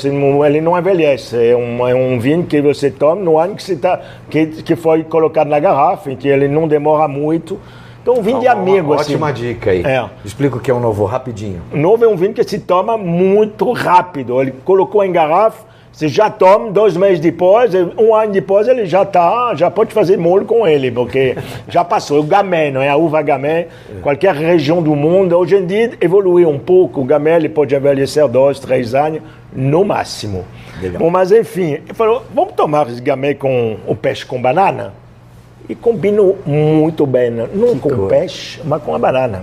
Ele 0.46 0.62
não 0.62 0.78
envelhece. 0.78 1.36
É 1.36 1.56
um, 1.56 1.88
é 1.88 1.94
um 1.94 2.20
vinho 2.20 2.46
que 2.46 2.62
você 2.62 2.90
toma 2.90 3.22
no 3.22 3.38
ano 3.38 3.56
que, 3.56 3.64
você 3.64 3.76
tá, 3.76 4.00
que, 4.30 4.48
que 4.48 4.76
foi 4.76 5.04
colocado 5.04 5.48
na 5.48 5.60
garrafa, 5.60 6.16
que 6.16 6.28
ele 6.28 6.48
não 6.48 6.68
demora 6.68 7.08
muito. 7.08 7.60
Então, 8.02 8.14
um 8.14 8.22
vinho 8.22 8.38
ah, 8.38 8.42
de 8.42 8.48
amigo, 8.48 8.94
uma 8.94 9.02
assim. 9.02 9.14
Ótima 9.14 9.34
dica 9.34 9.72
aí. 9.72 9.84
É. 9.84 10.10
Explica 10.24 10.56
o 10.56 10.60
que 10.60 10.72
é 10.72 10.74
um 10.74 10.80
novo 10.80 11.04
rapidinho. 11.04 11.62
Novo 11.74 12.06
é 12.06 12.08
um 12.08 12.16
vinho 12.16 12.34
que 12.34 12.44
se 12.44 12.60
toma 12.60 12.98
muito 12.98 13.72
rápido. 13.74 14.42
Ele 14.42 14.54
colocou 14.64 15.04
em 15.04 15.12
garrafa, 15.12 15.66
Você 15.92 16.08
já 16.08 16.30
toma, 16.30 16.72
dois 16.72 16.96
meses 16.96 17.20
depois, 17.20 17.74
um 17.98 18.16
ano 18.16 18.32
depois, 18.32 18.68
ele 18.68 18.86
já 18.86 19.04
tá, 19.04 19.54
já 19.56 19.70
pode 19.70 19.94
fazer 19.94 20.18
molho 20.18 20.46
com 20.46 20.66
ele, 20.66 20.92
porque 20.92 21.36
já 21.68 21.84
passou. 21.84 22.20
O 22.20 22.24
gamé, 22.24 22.72
não 22.72 22.82
é? 22.82 22.90
A 22.90 22.96
uva 22.96 23.22
gamé, 23.22 23.68
qualquer 24.02 24.34
região 24.36 24.82
do 24.82 24.96
mundo, 24.96 25.36
hoje 25.38 25.58
em 25.58 25.66
dia 25.66 25.92
evoluiu 26.00 26.48
um 26.50 26.60
pouco. 26.60 27.02
O 27.02 27.04
gamé 27.04 27.36
ele 27.36 27.50
pode 27.50 27.76
envelhecer 27.76 28.28
dois, 28.28 28.60
três 28.60 28.96
anos, 28.96 29.22
no 29.52 29.84
máximo. 29.84 30.46
Bom, 30.98 31.10
mas 31.10 31.32
enfim, 31.32 31.74
ele 31.74 31.94
falou, 31.94 32.24
vamos 32.34 32.54
tomar 32.54 32.88
esse 32.88 33.02
gamé 33.02 33.34
com 33.34 33.78
o 33.86 33.96
peixe 33.96 34.26
com 34.26 34.42
banana? 34.42 34.94
E 35.68 35.76
combinou 35.76 36.38
muito 36.46 37.06
bem, 37.06 37.30
não 37.30 37.76
que 37.76 37.80
com 37.82 37.90
o 37.90 38.08
peixe, 38.08 38.60
mas 38.64 38.82
com 38.82 38.96
a 38.96 39.00
banana. 39.00 39.42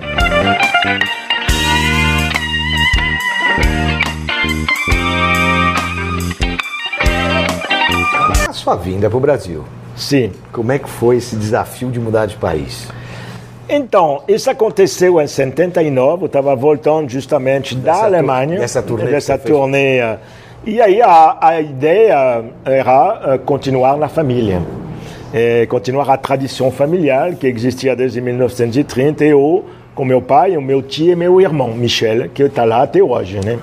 Sua 8.67 8.75
vinda 8.75 9.09
para 9.09 9.17
o 9.17 9.21
Brasil. 9.21 9.63
Sim. 9.95 10.33
Como 10.51 10.73
é 10.73 10.79
que 10.81 10.89
foi 10.89 11.19
esse 11.19 11.37
desafio 11.37 11.89
de 11.89 12.01
mudar 12.01 12.27
de 12.27 12.35
país? 12.35 12.89
Então, 13.69 14.23
isso 14.27 14.51
aconteceu 14.51 15.21
em 15.21 15.27
79, 15.29 16.25
eu 16.25 16.27
estava 16.27 16.57
voltando 16.57 17.09
justamente 17.09 17.77
dessa 17.77 18.01
da 18.01 18.07
Alemanha. 18.07 18.59
Dessa 18.59 18.83
turnê. 18.83 19.07
Dessa 19.09 19.39
turnê. 19.39 20.01
E 20.65 20.81
aí 20.81 21.01
a, 21.01 21.37
a 21.41 21.61
ideia 21.61 22.45
era 22.65 23.37
uh, 23.37 23.39
continuar 23.39 23.97
na 23.97 24.09
família. 24.09 24.61
É, 25.33 25.65
continuar 25.67 26.11
a 26.11 26.17
tradição 26.17 26.73
familiar 26.73 27.37
que 27.37 27.47
existia 27.47 27.95
desde 27.95 28.21
1930 28.21 29.25
e 29.25 29.29
eu, 29.29 29.65
com 29.95 30.05
meu 30.05 30.21
pai, 30.21 30.57
o 30.57 30.63
meu 30.63 30.83
tio 30.83 31.13
e 31.13 31.17
meu 31.17 31.41
irmão, 31.41 31.69
Michel, 31.69 32.29
que 32.31 32.43
está 32.43 32.65
lá 32.65 32.83
até 32.83 33.01
hoje, 33.01 33.39
né? 33.45 33.59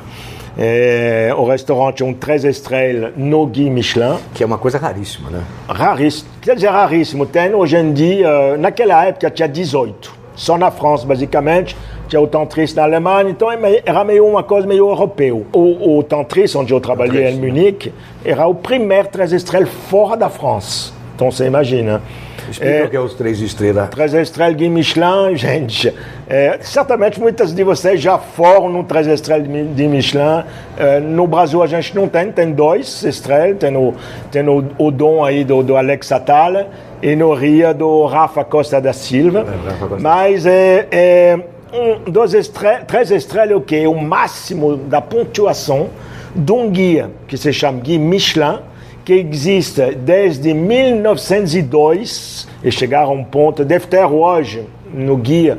É, 0.57 1.33
o 1.35 1.45
restaurante 1.45 2.03
é 2.03 2.05
um 2.05 2.13
três 2.13 2.43
estrelas 2.43 3.13
no 3.15 3.45
Guy 3.47 3.69
Michelin. 3.69 4.17
Que 4.33 4.43
é 4.43 4.45
uma 4.45 4.57
coisa 4.57 4.77
raríssima, 4.77 5.29
né? 5.29 5.43
Raríssimo. 5.67 6.29
Quer 6.41 6.55
dizer, 6.55 6.69
raríssimo. 6.69 7.25
Tem 7.25 7.53
hoje 7.53 7.77
em 7.77 7.91
dia, 7.91 8.57
naquela 8.57 9.05
época 9.05 9.29
tinha 9.29 9.47
18. 9.47 10.23
Só 10.35 10.57
na 10.57 10.71
França, 10.71 11.05
basicamente. 11.05 11.75
Tinha 12.07 12.21
o 12.21 12.27
Tantris 12.27 12.73
na 12.75 12.83
Alemanha, 12.83 13.29
então 13.29 13.51
é 13.51 13.57
era 13.85 14.03
meio 14.03 14.27
uma 14.27 14.43
coisa 14.43 14.67
meio 14.67 14.89
europeu. 14.89 15.45
O, 15.53 15.97
o 15.97 16.03
Tantris, 16.03 16.55
onde 16.55 16.73
eu 16.73 16.79
trabalhei 16.79 17.29
em 17.29 17.39
Munique, 17.39 17.91
era 18.23 18.45
o 18.45 18.53
primeiro 18.53 19.07
três 19.07 19.31
estrelas 19.31 19.69
fora 19.89 20.15
da 20.15 20.29
França. 20.29 20.93
Então 21.15 21.31
você 21.31 21.45
imagina. 21.45 22.01
Explica 22.49 22.73
é, 22.73 22.85
o 22.85 22.89
que 22.89 22.95
é 22.95 22.99
os 22.99 23.13
três 23.13 23.39
estrelas. 23.39 23.89
Três 23.89 24.13
estrelas 24.13 24.57
de 24.57 24.69
Michelin, 24.69 25.35
gente. 25.37 25.93
É, 26.27 26.57
certamente 26.61 27.19
muitas 27.19 27.53
de 27.53 27.63
vocês 27.63 28.01
já 28.01 28.17
foram 28.17 28.69
no 28.69 28.83
três 28.83 29.07
estrelas 29.07 29.47
de 29.47 29.87
Michelin. 29.87 30.43
É, 30.77 30.99
no 30.99 31.27
Brasil 31.27 31.61
a 31.61 31.67
gente 31.67 31.95
não 31.95 32.07
tem, 32.07 32.31
tem 32.31 32.51
dois 32.51 33.03
estrelas. 33.03 33.57
Tem 33.57 33.75
o, 33.75 33.93
tem 34.31 34.47
o, 34.47 34.65
o 34.77 34.91
dom 34.91 35.23
aí 35.23 35.43
do, 35.43 35.63
do 35.63 35.75
Alex 35.75 36.11
Atala 36.11 36.67
e 37.01 37.15
no 37.15 37.33
Rio 37.33 37.73
do 37.73 38.05
Rafa 38.05 38.43
Costa 38.43 38.79
da 38.79 38.93
Silva. 38.93 39.45
É, 39.47 39.99
Mas 39.99 40.45
é, 40.45 40.87
é 40.91 41.39
um, 41.73 42.11
dois 42.11 42.33
estrelas, 42.33 42.83
três 42.85 43.11
estrelas 43.11 43.57
o 43.57 43.61
que 43.61 43.75
é 43.75 43.87
o 43.87 43.95
máximo 43.95 44.77
da 44.77 45.01
pontuação 45.01 45.89
de 46.35 46.51
um 46.51 46.69
guia 46.69 47.11
que 47.27 47.37
se 47.37 47.51
chama 47.51 47.79
Guia 47.79 47.99
Michelin 47.99 48.59
que 49.03 49.13
existe 49.13 49.95
desde 49.95 50.53
1902 50.53 52.47
e 52.63 52.71
chegaram 52.71 53.09
a 53.09 53.13
um 53.13 53.23
ponto, 53.23 53.65
deve 53.65 53.87
ter 53.87 54.05
hoje 54.05 54.65
no 54.93 55.17
guia, 55.17 55.57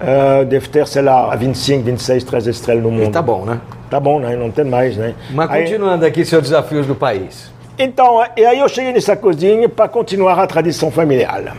uh, 0.00 0.44
deve 0.44 0.68
ter, 0.68 0.86
sei 0.86 1.02
lá, 1.02 1.34
25, 1.34 1.84
26, 1.84 2.24
3 2.24 2.46
estrelas 2.46 2.82
no 2.84 2.90
mundo. 2.90 3.08
E 3.08 3.12
tá 3.12 3.22
bom, 3.22 3.44
né? 3.44 3.60
Tá 3.90 3.98
bom, 3.98 4.20
né? 4.20 4.36
Não 4.36 4.50
tem 4.50 4.64
mais, 4.64 4.96
né? 4.96 5.14
Mas 5.30 5.50
continuando 5.50 6.04
aí, 6.04 6.10
aqui 6.10 6.24
seus 6.24 6.42
desafios 6.42 6.86
do 6.86 6.94
país. 6.94 7.50
Então, 7.78 8.24
e 8.36 8.44
aí 8.44 8.58
eu 8.58 8.68
cheguei 8.68 8.92
nessa 8.92 9.16
cozinha 9.16 9.68
para 9.68 9.88
continuar 9.88 10.38
a 10.38 10.46
tradição 10.46 10.90
familiar. 10.90 11.56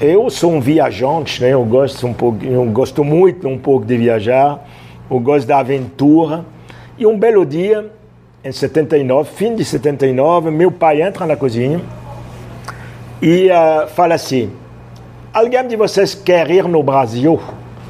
Eu 0.00 0.28
sou 0.30 0.52
um 0.52 0.60
viajante, 0.60 1.42
né? 1.42 1.50
Eu 1.50 1.64
gosto 1.64 2.06
um 2.06 2.12
pouco, 2.12 2.44
eu 2.44 2.64
gosto 2.66 3.04
muito 3.04 3.48
um 3.48 3.58
pouco 3.58 3.86
de 3.86 3.96
viajar, 3.96 4.66
eu 5.10 5.20
gosto 5.20 5.46
da 5.46 5.58
aventura. 5.58 6.44
E 6.96 7.06
um 7.06 7.18
belo 7.18 7.44
dia, 7.44 7.90
em 8.44 8.52
79, 8.52 9.30
fim 9.34 9.56
de 9.56 9.64
79, 9.64 10.50
meu 10.50 10.70
pai 10.70 11.00
entra 11.00 11.26
na 11.26 11.34
cozinha 11.34 11.80
e 13.22 13.48
uh, 13.48 13.88
fala 13.88 14.14
assim: 14.14 14.52
Alguém 15.32 15.66
de 15.66 15.76
vocês 15.76 16.14
quer 16.14 16.50
ir 16.50 16.68
no 16.68 16.82
Brasil? 16.82 17.40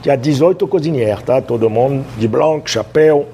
Tinha 0.00 0.16
18 0.16 0.68
cozinheiros, 0.68 1.24
tá? 1.24 1.40
Todo 1.42 1.68
mundo 1.68 2.04
de 2.16 2.28
branco, 2.28 2.70
chapéu. 2.70 3.26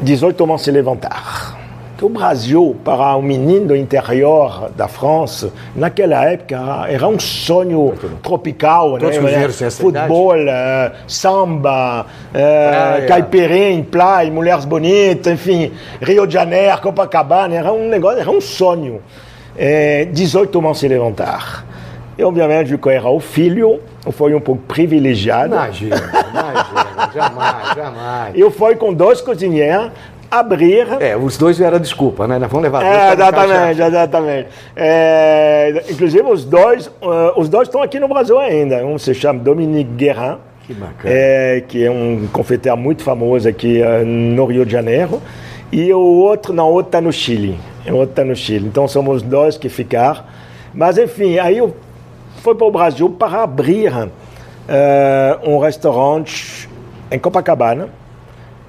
18 0.00 0.46
vão 0.46 0.58
se 0.58 0.70
levantar 0.70 1.55
que 1.96 2.04
o 2.04 2.08
Brasil, 2.08 2.76
para 2.84 3.16
um 3.16 3.22
menino 3.22 3.68
do 3.68 3.76
interior 3.76 4.70
da 4.76 4.86
França, 4.86 5.50
naquela 5.74 6.24
época 6.24 6.86
era 6.88 7.08
um 7.08 7.18
sonho 7.18 7.94
tropical, 8.22 8.98
Todos 8.98 9.16
né? 9.16 9.48
Futebol, 9.70 10.36
uh, 10.36 10.92
samba, 11.08 12.02
uh, 12.02 13.06
caipirinha, 13.08 13.82
praia, 13.82 14.30
mulheres 14.30 14.66
bonitas, 14.66 15.32
enfim, 15.32 15.72
Rio 16.02 16.26
de 16.26 16.34
Janeiro, 16.34 16.80
Copacabana, 16.82 17.54
era 17.54 17.72
um 17.72 17.88
negócio, 17.88 18.20
era 18.20 18.30
um 18.30 18.40
sonho. 18.40 19.00
É, 19.56 20.04
18 20.04 20.60
vão 20.60 20.74
se 20.74 20.86
levantar. 20.86 21.64
E, 22.18 22.24
obviamente, 22.24 22.76
que 22.78 22.88
era 22.88 23.08
o 23.08 23.20
filho, 23.20 23.80
foi 24.12 24.34
um 24.34 24.40
pouco 24.40 24.62
privilegiado. 24.62 25.54
Imagina, 25.54 25.96
imagina, 25.96 27.10
jamais, 27.14 27.74
jamais. 27.74 28.34
Eu 28.36 28.50
fui 28.50 28.74
com 28.76 28.92
dois 28.92 29.20
cozinheiros, 29.20 29.90
abrir. 30.38 30.86
É, 31.00 31.16
os 31.16 31.36
dois 31.36 31.58
vieram 31.58 31.78
desculpa, 31.78 32.26
né? 32.26 32.38
Nós 32.38 32.50
vamos 32.50 32.64
levar 32.64 32.84
é, 32.84 33.12
exatamente, 33.12 33.82
exatamente. 33.82 34.48
É, 34.74 35.84
inclusive 35.90 36.22
os 36.22 36.44
dois, 36.44 36.86
uh, 36.86 37.32
os 37.36 37.48
dois 37.48 37.68
estão 37.68 37.82
aqui 37.82 37.98
no 37.98 38.08
Brasil 38.08 38.38
ainda. 38.38 38.84
Um 38.84 38.98
se 38.98 39.14
chama 39.14 39.40
Dominique 39.40 39.90
Guerrin. 39.92 40.36
Que 40.66 40.74
bacana. 40.74 41.14
É, 41.14 41.62
que 41.66 41.84
é 41.84 41.90
um 41.90 42.28
confeiteiro 42.32 42.76
muito 42.76 43.02
famoso 43.02 43.48
aqui 43.48 43.80
uh, 43.80 44.04
no 44.04 44.44
Rio 44.46 44.64
de 44.64 44.72
Janeiro. 44.72 45.22
E 45.72 45.92
o 45.92 45.98
outro, 45.98 46.52
não, 46.52 46.68
o 46.68 46.72
outro 46.72 46.88
está 46.88 47.00
no 47.00 47.12
Chile. 47.12 47.58
O 47.86 47.94
outro 47.94 48.10
está 48.10 48.24
no 48.24 48.34
Chile. 48.36 48.66
Então 48.66 48.86
somos 48.86 49.22
dois 49.22 49.56
que 49.56 49.68
ficaram. 49.68 50.22
Mas 50.72 50.98
enfim, 50.98 51.38
aí 51.38 51.58
eu 51.58 51.74
fui 52.42 52.54
para 52.54 52.66
o 52.66 52.70
Brasil 52.70 53.08
para 53.10 53.42
abrir 53.42 53.92
uh, 53.92 54.08
um 55.44 55.58
restaurante 55.58 56.68
em 57.10 57.18
Copacabana 57.18 57.88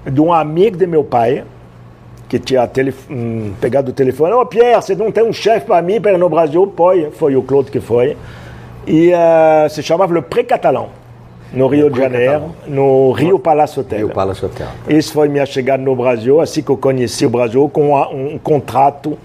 de 0.10 0.22
um 0.22 0.32
amigo 0.32 0.78
de 0.78 0.88
meu 0.88 1.04
pai, 1.04 1.44
que 2.28 2.40
tinha 2.40 2.70
hum, 3.10 3.54
pegado 3.60 3.92
o 3.92 3.94
telefone. 3.94 4.34
Ô, 4.34 4.42
oh, 4.42 4.46
Pierre, 4.46 4.76
você 4.76 4.96
não 4.96 5.12
tem 5.12 5.24
um 5.24 5.34
chefe 5.34 5.66
para 5.66 5.82
mim 5.82 6.00
para 6.02 6.18
no 6.18 6.30
Brasil? 6.30 6.72
Foi, 6.76 7.12
foi 7.12 7.36
o 7.36 7.42
Claude 7.42 7.72
que 7.72 7.80
foi. 7.80 8.18
E 8.86 9.12
uh, 9.12 9.70
se 9.70 9.82
chamava 9.84 10.14
Le 10.14 10.22
Pré-Catalan, 10.22 10.86
no 11.52 11.68
Rio 11.68 11.90
de 11.90 12.00
Janeiro, 12.00 12.56
no 12.66 13.12
Rio 13.12 13.40
Palace 13.40 13.80
Hotel. 13.80 14.00
Rio 14.00 14.10
Palace 14.10 14.46
Hotel. 14.46 14.68
Tá. 14.68 14.94
Esse 14.94 15.12
foi 15.12 15.28
minha 15.28 15.46
chegada 15.46 15.82
no 15.82 15.96
Brasil, 15.96 16.40
assim 16.42 16.62
que 16.62 16.70
eu 16.70 16.78
conheci 16.78 17.26
o 17.26 17.30
Brasil, 17.30 17.70
com 17.70 17.94
um, 17.94 18.34
um 18.34 18.38
contrato 18.38 19.12
uh, 19.12 19.20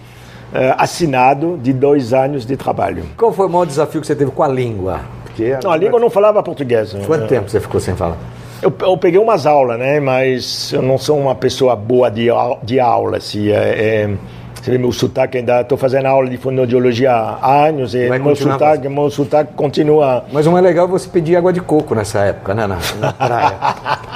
assinado 0.78 1.59
de 1.62 1.73
dois 1.73 2.12
anos 2.12 2.44
de 2.47 2.56
trabalho. 2.56 3.04
Qual 3.16 3.32
foi 3.32 3.47
o 3.47 3.50
maior 3.50 3.64
desafio 3.64 4.00
que 4.00 4.06
você 4.06 4.14
teve 4.16 4.30
com 4.30 4.42
a 4.42 4.49
língua? 4.49 5.00
Porque 5.25 5.56
não, 5.62 5.71
a 5.71 5.76
língua 5.76 5.99
não 5.99 6.11
falava 6.11 6.42
português. 6.42 6.94
Quanto 7.06 7.26
tempo 7.26 7.49
você 7.49 7.61
ficou 7.61 7.80
sem 7.80 7.94
falar? 7.97 8.18
Eu, 8.62 8.73
eu, 8.81 8.97
peguei 8.97 9.19
umas 9.19 9.45
aulas, 9.45 9.78
né? 9.78 9.99
Mas 9.99 10.73
eu 10.73 10.81
não 10.81 10.97
sou 10.97 11.19
uma 11.19 11.35
pessoa 11.35 11.75
boa 11.75 12.09
de, 12.09 12.28
de 12.62 12.78
aula, 12.78 13.16
assim. 13.16 13.50
É, 13.50 13.54
é, 13.54 14.11
você 14.54 14.71
vê 14.71 14.78
meu 14.78 14.92
sotaque 14.92 15.38
ainda, 15.38 15.62
estou 15.62 15.76
fazendo 15.76 16.07
aula 16.07 16.31
de 16.31 16.37
fonoaudiologia 16.37 17.11
há 17.11 17.66
anos 17.66 17.97
e 17.97 18.09
meu 18.09 18.37
sotaque, 18.37 18.88
meu 18.88 19.11
sotaque 19.11 19.54
continua. 19.54 20.25
Mas 20.33 20.47
o 20.47 20.52
mais 20.52 20.64
legal 20.64 20.87
é 20.87 20.88
você 20.88 21.09
pedir 21.09 21.35
água 21.35 21.52
de 21.52 21.61
coco 21.61 21.97
nessa 21.97 22.21
época, 22.21 22.54
né? 22.54 22.69
Na, 22.69 22.78
na 23.00 23.12
praia. 23.12 23.59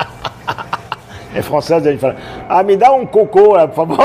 É 1.37 1.43
francês, 1.43 1.87
a 1.87 1.90
gente 1.90 2.00
fala, 2.00 2.16
ah, 2.49 2.62
me 2.62 2.76
dá 2.78 2.90
um 2.93 3.05
cocô, 3.05 3.50
por 3.69 3.75
favor. 3.75 3.99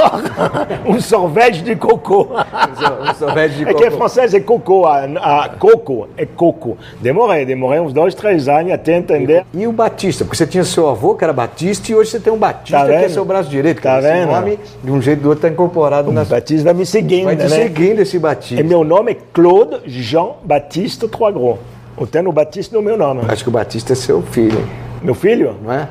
um 0.86 1.00
sorvete 1.00 1.62
de 1.62 1.78
cocô. 1.78 2.28
um 2.30 3.14
sorvete 3.14 3.54
de 3.54 3.66
cocô. 3.66 3.78
É 3.78 3.82
que 3.82 3.86
é 3.86 3.92
francês, 3.92 4.34
é 4.34 4.40
cocô. 4.42 4.86
A, 4.86 5.06
a, 5.06 5.50
coco 5.50 6.10
é 6.18 6.26
coco. 6.26 6.78
Demorei, 7.00 7.46
demorei 7.46 7.80
uns 7.80 7.94
dois, 7.94 8.14
três 8.14 8.50
anos 8.50 8.74
até 8.74 8.98
entender. 8.98 9.46
E, 9.54 9.62
e 9.62 9.68
o 9.68 9.72
Batista? 9.72 10.26
Porque 10.26 10.36
você 10.36 10.46
tinha 10.46 10.66
seu 10.66 10.90
avô, 10.90 11.16
que 11.16 11.24
era 11.24 11.32
Batista, 11.32 11.90
e 11.90 11.96
hoje 11.96 12.12
você 12.12 12.20
tem 12.20 12.34
um 12.34 12.38
Batista, 12.38 12.80
tá 12.80 12.88
que 12.88 12.94
é 12.94 13.08
seu 13.08 13.24
braço 13.24 13.50
direito. 13.50 13.82
Tá 13.82 14.02
vendo? 14.02 14.24
Esse 14.24 14.26
nome, 14.26 14.60
de 14.84 14.92
um 14.92 15.02
jeito 15.02 15.20
ou 15.20 15.24
do 15.24 15.30
outro, 15.30 15.48
está 15.48 15.54
incorporado 15.54 16.10
o 16.10 16.14
na... 16.14 16.26
Batista 16.26 16.66
vai 16.66 16.74
me 16.74 16.86
seguindo, 16.86 17.26
Vai 17.26 17.38
te 17.38 17.44
né? 17.44 17.50
seguindo 17.50 18.00
esse 18.00 18.20
Batista. 18.20 18.62
E 18.62 18.64
meu 18.64 18.84
nome 18.84 19.14
é 19.14 19.18
Claude 19.32 19.82
Jean 19.86 20.32
Baptiste 20.44 21.08
Trois 21.08 21.34
Gros. 21.34 21.60
Eu 21.98 22.08
tenho 22.08 22.30
o 22.30 22.34
Batista 22.34 22.76
no 22.76 22.82
meu 22.82 22.98
nome. 22.98 23.22
Acho 23.28 23.44
que 23.44 23.50
o 23.50 23.54
Batista 23.54 23.94
é 23.94 23.96
seu 23.96 24.22
filho. 24.22 24.68
Meu 25.02 25.14
filho? 25.14 25.56
Não 25.64 25.72
é? 25.72 25.88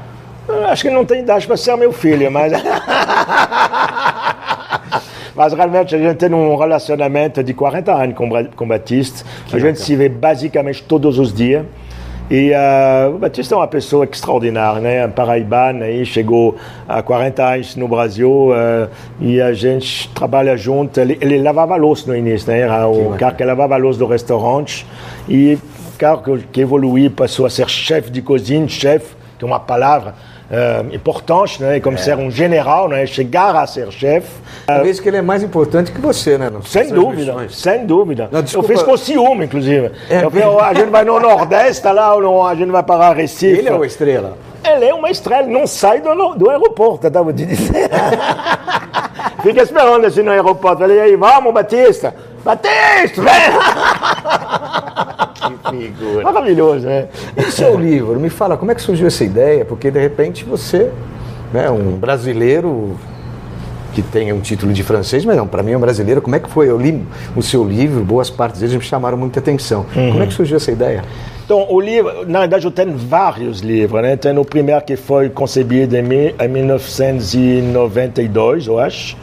Acho 0.68 0.82
que 0.82 0.90
não 0.90 1.04
tem 1.04 1.20
idade 1.20 1.46
para 1.46 1.56
ser 1.56 1.76
meu 1.76 1.92
filho, 1.92 2.30
mas. 2.30 2.52
mas 5.34 5.52
realmente 5.52 5.94
a 5.94 5.98
gente 5.98 6.16
tem 6.16 6.32
um 6.34 6.56
relacionamento 6.56 7.42
de 7.42 7.54
40 7.54 7.92
anos 7.92 8.16
com, 8.16 8.28
com 8.54 8.68
Batista. 8.68 9.24
a 9.52 9.58
gente 9.58 9.80
se 9.80 9.96
vê 9.96 10.08
basicamente 10.08 10.82
todos 10.82 11.18
os 11.18 11.32
dias. 11.32 11.64
E 12.30 12.52
uh, 12.52 13.16
o 13.16 13.18
Batista 13.18 13.56
é 13.56 13.58
uma 13.58 13.66
pessoa 13.66 14.04
extraordinária, 14.04 14.80
né? 14.80 15.04
Um 15.04 15.10
paraibano 15.10 15.82
aí, 15.82 16.06
chegou 16.06 16.56
há 16.88 17.02
40 17.02 17.44
anos 17.44 17.74
no 17.74 17.88
Brasil 17.88 18.30
uh, 18.30 18.88
e 19.18 19.40
a 19.40 19.52
gente 19.52 20.08
trabalha 20.10 20.56
junto. 20.56 21.00
Ele, 21.00 21.18
ele 21.20 21.42
lavava 21.42 21.74
louça 21.74 22.06
no 22.06 22.16
início, 22.16 22.52
né? 22.52 22.60
Era 22.60 22.86
o 22.86 23.16
cara 23.18 23.34
que 23.34 23.42
lavava 23.42 23.76
louça 23.76 23.98
do 23.98 24.06
restaurante 24.06 24.86
e 25.28 25.58
o 25.94 25.98
cara 25.98 26.18
que, 26.18 26.38
que 26.52 26.60
evoluiu 26.60 27.10
passou 27.10 27.46
a 27.46 27.50
ser 27.50 27.68
chefe 27.68 28.10
de 28.10 28.22
cozinha, 28.22 28.68
chefe, 28.68 29.16
tem 29.36 29.48
uma 29.48 29.58
palavra 29.58 30.14
uh, 30.50 30.94
importante, 30.94 31.62
né? 31.62 31.80
Como 31.80 31.96
é. 31.96 32.00
ser 32.00 32.16
um 32.16 32.30
general, 32.30 32.88
né? 32.88 33.06
Chegar 33.06 33.54
a 33.54 33.66
ser 33.66 33.90
chefe. 33.92 34.30
Talvez 34.66 34.98
uh, 34.98 35.02
que 35.02 35.08
ele 35.08 35.18
é 35.18 35.22
mais 35.22 35.42
importante 35.42 35.92
que 35.92 36.00
você, 36.00 36.36
né? 36.36 36.50
Sem 36.64 36.88
dúvida, 36.88 37.48
sem 37.48 37.86
dúvida. 37.86 38.28
Não, 38.30 38.40
eu 38.40 38.62
fiz 38.62 38.82
com 38.82 38.96
ciúme, 38.96 39.44
inclusive. 39.44 39.92
É. 40.08 40.22
Eu, 40.22 40.60
a 40.60 40.74
gente 40.74 40.90
vai 40.90 41.04
no 41.04 41.18
Nordeste, 41.20 41.86
lá, 41.88 42.12
a 42.12 42.54
gente 42.54 42.70
vai 42.70 42.82
para 42.82 43.12
Recife. 43.12 43.58
Ele 43.58 43.68
é 43.68 43.72
uma 43.72 43.86
estrela. 43.86 44.36
Ele 44.62 44.84
é 44.84 44.94
uma 44.94 45.10
estrela, 45.10 45.46
não 45.46 45.66
sai 45.66 46.00
do, 46.00 46.34
do 46.34 46.50
aeroporto, 46.50 47.06
estava 47.06 47.32
te 47.32 47.46
dizer. 47.46 47.88
Fica 49.42 49.62
esperando 49.62 50.04
assim 50.04 50.22
no 50.22 50.30
aeroporto. 50.30 50.80
Falei, 50.80 51.00
aí, 51.00 51.16
vamos, 51.16 51.52
Batista. 51.54 52.14
Batista! 52.44 53.22
Que 55.34 55.70
figura. 55.70 56.24
Maravilhoso, 56.24 56.86
né? 56.86 57.08
E 57.36 57.42
o 57.42 57.52
seu 57.52 57.78
livro? 57.78 58.18
Me 58.20 58.30
fala, 58.30 58.56
como 58.56 58.70
é 58.70 58.74
que 58.74 58.82
surgiu 58.82 59.06
essa 59.06 59.24
ideia? 59.24 59.64
Porque, 59.64 59.90
de 59.90 60.00
repente, 60.00 60.44
você, 60.44 60.90
né, 61.52 61.70
um 61.70 61.96
brasileiro 61.96 62.96
que 63.92 64.02
tem 64.02 64.32
um 64.32 64.40
título 64.40 64.72
de 64.72 64.82
francês, 64.82 65.24
mas 65.24 65.36
não, 65.36 65.46
para 65.46 65.62
mim 65.62 65.72
é 65.72 65.76
um 65.76 65.80
brasileiro. 65.80 66.22
Como 66.22 66.36
é 66.36 66.38
que 66.38 66.48
foi? 66.48 66.68
Eu 66.68 66.78
li 66.78 67.04
o 67.34 67.42
seu 67.42 67.64
livro, 67.64 68.04
boas 68.04 68.30
partes 68.30 68.60
deles 68.60 68.74
me 68.74 68.80
chamaram 68.80 69.16
muita 69.16 69.40
atenção. 69.40 69.84
Uhum. 69.94 70.12
Como 70.12 70.22
é 70.22 70.26
que 70.26 70.34
surgiu 70.34 70.56
essa 70.56 70.70
ideia? 70.70 71.04
Então, 71.50 71.66
o 71.68 71.80
livro, 71.80 72.24
na 72.28 72.38
verdade, 72.38 72.64
eu 72.64 72.70
tenho 72.70 72.96
vários 72.96 73.58
livros, 73.58 74.00
né? 74.00 74.16
Tem 74.16 74.38
o 74.38 74.44
primeiro 74.44 74.80
que 74.82 74.94
foi 74.94 75.28
concebido 75.28 75.96
em, 75.96 76.04
em 76.04 76.48
1992, 76.48 78.68
eu 78.68 78.78
acho, 78.78 79.16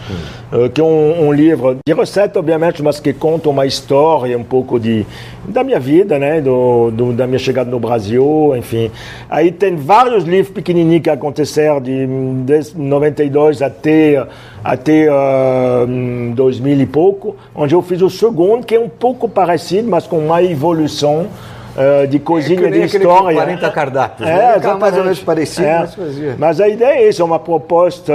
hum. 0.51 0.67
que 0.67 0.81
é 0.81 0.83
um, 0.83 1.27
um, 1.27 1.31
livro 1.31 1.77
de 1.87 1.93
receita, 1.93 2.37
obviamente, 2.37 2.83
mas 2.83 2.99
que 2.99 3.13
conta 3.13 3.47
uma 3.47 3.65
história 3.65 4.37
um 4.37 4.43
pouco 4.43 4.77
de, 4.77 5.05
da 5.47 5.63
minha 5.63 5.79
vida, 5.79 6.19
né? 6.19 6.41
Do, 6.41 6.91
do, 6.91 7.13
da 7.13 7.25
minha 7.25 7.39
chegada 7.39 7.71
no 7.71 7.79
Brasil, 7.79 8.53
enfim. 8.57 8.91
Aí 9.29 9.49
tem 9.49 9.77
vários 9.77 10.25
livros 10.25 10.53
pequenininhos 10.53 11.03
que 11.03 11.09
aconteceram 11.09 11.79
de, 11.79 12.05
de 12.43 12.77
92 12.77 13.61
até, 13.61 14.27
até 14.61 15.07
uh, 15.09 15.87
2000 16.35 16.81
e 16.81 16.85
pouco, 16.85 17.37
onde 17.55 17.73
eu 17.73 17.81
fiz 17.81 18.01
o 18.01 18.09
segundo, 18.09 18.65
que 18.65 18.75
é 18.75 18.79
um 18.81 18.89
pouco 18.89 19.29
parecido, 19.29 19.89
mas 19.89 20.05
com 20.05 20.19
uma 20.19 20.43
evolução 20.43 21.27
uh, 21.77 22.07
de 22.07 22.19
cozinha 22.19 22.67
é 22.67 22.71
de 22.71 22.83
história. 22.83 23.35
40 23.37 23.71
cardápios, 23.71 24.27
é, 24.27 24.59
né? 24.59 24.73
mais 24.79 24.97
ou 24.97 25.03
menos 25.03 25.19
parecido, 25.19 25.67
é. 25.67 25.79
mas 25.79 25.95
fazia. 25.95 26.35
Mas 26.37 26.61
a 26.61 26.67
ideia 26.67 26.99
é 26.99 27.09
isso, 27.09 27.21
é 27.21 27.25
uma 27.25 27.39
proposta... 27.39 28.13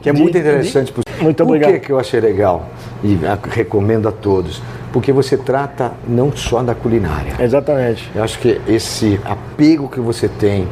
Que 0.00 0.10
é 0.10 0.12
de, 0.12 0.20
muito 0.20 0.36
interessante. 0.36 0.92
De... 0.92 1.22
Muito 1.22 1.42
obrigado. 1.42 1.70
Por 1.70 1.80
que, 1.80 1.86
que 1.86 1.92
eu 1.92 1.98
achei 1.98 2.20
legal 2.20 2.68
e 3.02 3.18
recomendo 3.48 4.08
a 4.08 4.12
todos? 4.12 4.62
Porque 4.92 5.12
você 5.12 5.36
trata 5.36 5.92
não 6.06 6.30
só 6.36 6.62
da 6.62 6.74
culinária. 6.74 7.34
Exatamente. 7.40 8.10
Eu 8.14 8.22
acho 8.22 8.38
que 8.38 8.60
esse 8.68 9.18
apego 9.24 9.88
que 9.88 9.98
você 9.98 10.28
tem 10.28 10.68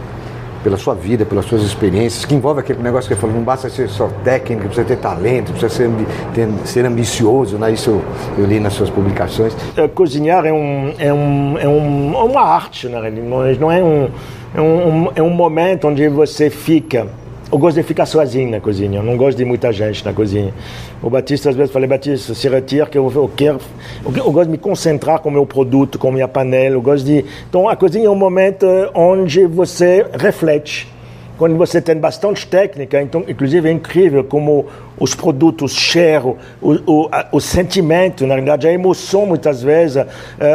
pela 0.63 0.77
sua 0.77 0.95
vida, 0.95 1.25
pelas 1.25 1.45
suas 1.45 1.63
experiências, 1.63 2.25
que 2.25 2.35
envolve 2.35 2.61
aquele 2.61 2.83
negócio 2.83 3.09
que 3.09 3.15
eu 3.15 3.19
falei, 3.19 3.37
não 3.37 3.43
basta 3.43 3.69
ser 3.69 3.89
só 3.89 4.09
técnico, 4.25 4.67
precisa 4.67 4.87
ter 4.87 4.97
talento, 4.97 5.53
precisa 5.53 5.69
ser, 5.69 5.91
ter, 6.35 6.49
ser 6.65 6.85
ambicioso, 6.85 7.59
né? 7.59 7.73
isso 7.73 7.91
eu, 7.91 8.03
eu, 8.39 8.47
li 8.47 8.61
nas 8.61 8.73
suas 8.73 8.91
publicações. 8.91 9.57
É, 9.77 9.89
cozinhar 9.89 10.45
é, 10.45 10.53
um, 10.53 10.95
é, 10.99 11.13
um, 11.13 11.59
é 11.59 11.69
um, 11.69 12.17
uma 12.25 12.43
arte, 12.43 12.89
na 12.89 13.01
realidade, 13.01 13.59
não 13.59 13.71
é 13.71 13.83
um, 13.83 14.09
é 14.55 14.61
um, 14.61 15.09
é 15.17 15.23
um 15.23 15.31
momento 15.31 15.89
onde 15.89 16.09
você 16.09 16.51
fica 16.51 17.09
eu 17.53 17.59
gosto 17.59 17.77
de 17.77 17.83
ficar 17.83 18.07
sozinho 18.07 18.51
na 18.51 18.61
cozinha, 18.61 19.01
eu 19.01 19.03
não 19.03 19.15
gosto 19.15 19.37
de 19.37 19.45
muita 19.45 19.71
gente 19.75 20.03
na 20.07 20.15
cozinha. 20.15 20.55
O 21.03 21.11
Batista 21.11 21.51
às 21.51 21.57
vezes 21.57 21.73
fala, 21.73 21.87
Batista, 21.87 22.33
se 22.33 22.49
retira 22.49 22.87
que 22.87 22.97
eu, 22.97 23.11
eu 23.13 23.31
quero, 23.35 23.59
eu, 24.05 24.31
gosto 24.31 24.47
de 24.47 24.53
me 24.53 24.59
concentrar 24.59 25.19
com 25.19 25.29
o 25.29 25.33
meu 25.33 25.45
produto, 25.45 25.99
com 25.99 26.09
a 26.09 26.13
minha 26.13 26.29
panela, 26.29 26.77
eu 26.77 26.81
gosto 26.81 27.05
de... 27.05 27.25
Então 27.49 27.69
a 27.69 27.75
cozinha 27.75 28.07
é 28.07 28.11
um 28.11 28.15
momento 28.15 28.67
onde 28.95 29.45
você 29.47 30.07
reflete, 30.17 30.89
quando 31.37 31.57
você 31.57 31.81
tem 31.81 31.97
bastante 31.97 32.47
técnica, 32.47 33.03
então, 33.03 33.25
inclusive 33.27 33.69
é 33.69 33.73
incrível 33.73 34.23
como 34.23 34.67
os 34.97 35.13
produtos, 35.13 35.73
cheiro, 35.73 36.37
o, 36.61 36.75
o, 36.87 37.11
o 37.33 37.41
sentimento, 37.41 38.25
na 38.25 38.35
realidade, 38.35 38.69
a 38.69 38.73
emoção 38.73 39.27
muitas 39.27 39.61
vezes, 39.61 40.05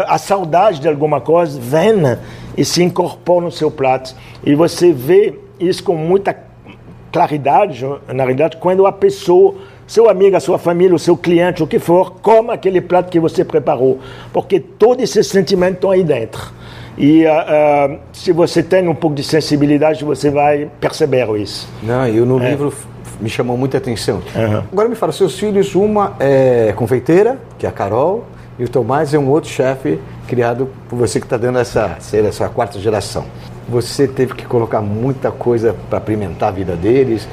a 0.08 0.18
saudade 0.18 0.80
de 0.80 0.88
alguma 0.88 1.20
coisa 1.20 1.60
vem 1.60 2.18
e 2.56 2.64
se 2.64 2.82
incorpora 2.82 3.44
no 3.44 3.52
seu 3.52 3.70
prato. 3.70 4.16
E 4.46 4.56
você 4.56 4.94
vê 4.94 5.34
isso 5.60 5.84
com 5.84 5.96
muita 5.96 6.34
claridade, 7.12 7.86
na 8.08 8.24
realidade, 8.24 8.58
quando 8.58 8.86
a 8.86 8.92
pessoa, 8.92 9.56
seu 9.88 10.10
amigo, 10.10 10.36
a 10.36 10.40
sua 10.40 10.60
família, 10.60 10.94
o 10.94 11.00
seu 11.00 11.16
cliente, 11.16 11.64
o 11.64 11.68
que 11.68 11.80
for, 11.80 12.12
come 12.22 12.52
aquele 12.52 12.82
prato 12.82 13.10
que 13.10 13.20
você 13.20 13.44
preparou. 13.44 14.00
Porque 14.34 14.60
todos 14.60 15.02
esses 15.04 15.28
sentimentos 15.28 15.76
estão 15.76 15.92
aí 15.92 16.04
dentro. 16.04 16.52
E 16.98 17.26
uh, 17.26 17.30
uh, 17.30 18.00
se 18.12 18.32
você 18.32 18.62
tem 18.62 18.88
um 18.88 18.96
pouco 18.96 19.16
de 19.16 19.24
sensibilidade, 19.24 20.04
você 20.04 20.30
vai 20.30 20.70
perceber 20.82 21.28
isso. 21.40 21.70
Não, 21.82 22.08
eu 22.08 22.26
no 22.26 22.42
é. 22.44 22.50
livro 22.50 22.74
me 23.22 23.30
chamou 23.30 23.58
muita 23.58 23.78
atenção. 23.78 24.22
Uhum. 24.36 24.64
Agora 24.72 24.90
me 24.90 24.96
fala, 24.96 25.12
seus 25.12 25.38
filhos, 25.40 25.74
uma 25.76 26.16
é 26.20 26.74
confeiteira, 26.76 27.40
que 27.58 27.66
é 27.66 27.70
a 27.70 27.72
Carol, 27.72 28.26
e 28.60 28.64
o 28.64 28.70
Tomás 28.70 29.14
é 29.14 29.20
um 29.20 29.30
outro 29.30 29.50
chefe 29.50 30.00
criado 30.28 30.70
por 30.90 30.98
você 30.98 31.20
que 31.20 31.26
está 31.26 31.38
dando 31.38 31.60
essa, 31.60 31.98
essa 32.12 32.50
quarta 32.50 32.80
geração. 32.80 33.26
Você 33.70 34.08
teve 34.08 34.34
que 34.34 34.46
colocar 34.46 34.82
muita 34.82 35.30
coisa 35.30 35.76
para 35.90 36.00
apimentar 36.00 36.48
a 36.48 36.52
vida 36.52 36.76
deles? 36.76 37.28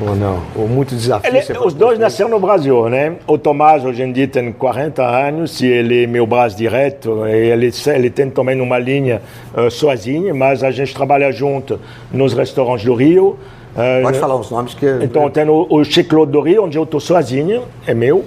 Ou 0.00 0.14
não? 0.14 0.42
Ou 0.54 0.68
muito 0.68 0.94
desafio? 0.94 1.34
Ele, 1.34 1.58
os 1.58 1.74
dois 1.74 1.98
nasceram 1.98 2.30
no 2.30 2.38
Brasil, 2.38 2.88
né? 2.88 3.16
O 3.26 3.36
Tomás 3.36 3.84
hoje 3.84 4.02
em 4.02 4.12
dia 4.12 4.28
tem 4.28 4.52
40 4.52 5.02
anos 5.02 5.60
e 5.60 5.66
ele 5.66 6.04
é 6.04 6.06
meu 6.06 6.26
braço 6.26 6.56
direto. 6.56 7.26
Ele, 7.26 7.70
ele 7.86 8.10
tem 8.10 8.30
também 8.30 8.60
uma 8.60 8.78
linha 8.78 9.20
uh, 9.56 9.70
sozinho, 9.70 10.34
mas 10.34 10.62
a 10.62 10.70
gente 10.70 10.94
trabalha 10.94 11.32
junto 11.32 11.80
nos 12.12 12.32
restaurantes 12.32 12.84
do 12.84 12.94
Rio. 12.94 13.36
Uh, 13.74 14.02
Pode 14.02 14.18
falar 14.18 14.36
os 14.36 14.50
nomes 14.50 14.74
que... 14.74 14.86
Então 15.02 15.28
tem 15.30 15.48
o, 15.48 15.66
o 15.68 15.84
Chiclot 15.84 16.30
do 16.30 16.40
Rio, 16.40 16.64
onde 16.64 16.78
eu 16.78 16.84
estou 16.84 17.00
sozinho, 17.00 17.64
é 17.86 17.92
meu. 17.92 18.24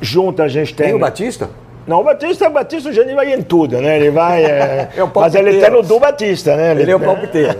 Junto 0.00 0.42
a 0.42 0.48
gente 0.48 0.74
tem... 0.74 0.86
Tem 0.86 0.94
o 0.94 0.98
Batista? 0.98 1.50
Não, 1.86 2.00
o 2.00 2.04
Batista, 2.04 2.48
o 2.48 2.52
Batista, 2.52 2.90
o 2.90 2.92
Geni 2.92 3.14
vai 3.14 3.34
em 3.34 3.42
tudo, 3.42 3.80
né? 3.80 3.96
Ele 3.98 4.10
vai. 4.10 4.44
É... 4.44 4.88
é 4.96 5.10
mas 5.14 5.34
ele 5.34 5.58
tem 5.58 5.74
o 5.74 5.82
do 5.82 5.98
Batista, 5.98 6.56
né? 6.56 6.70
Ele, 6.72 6.82
ele 6.82 6.90
é 6.92 6.96
o 6.96 7.00
palpiteiro. 7.00 7.54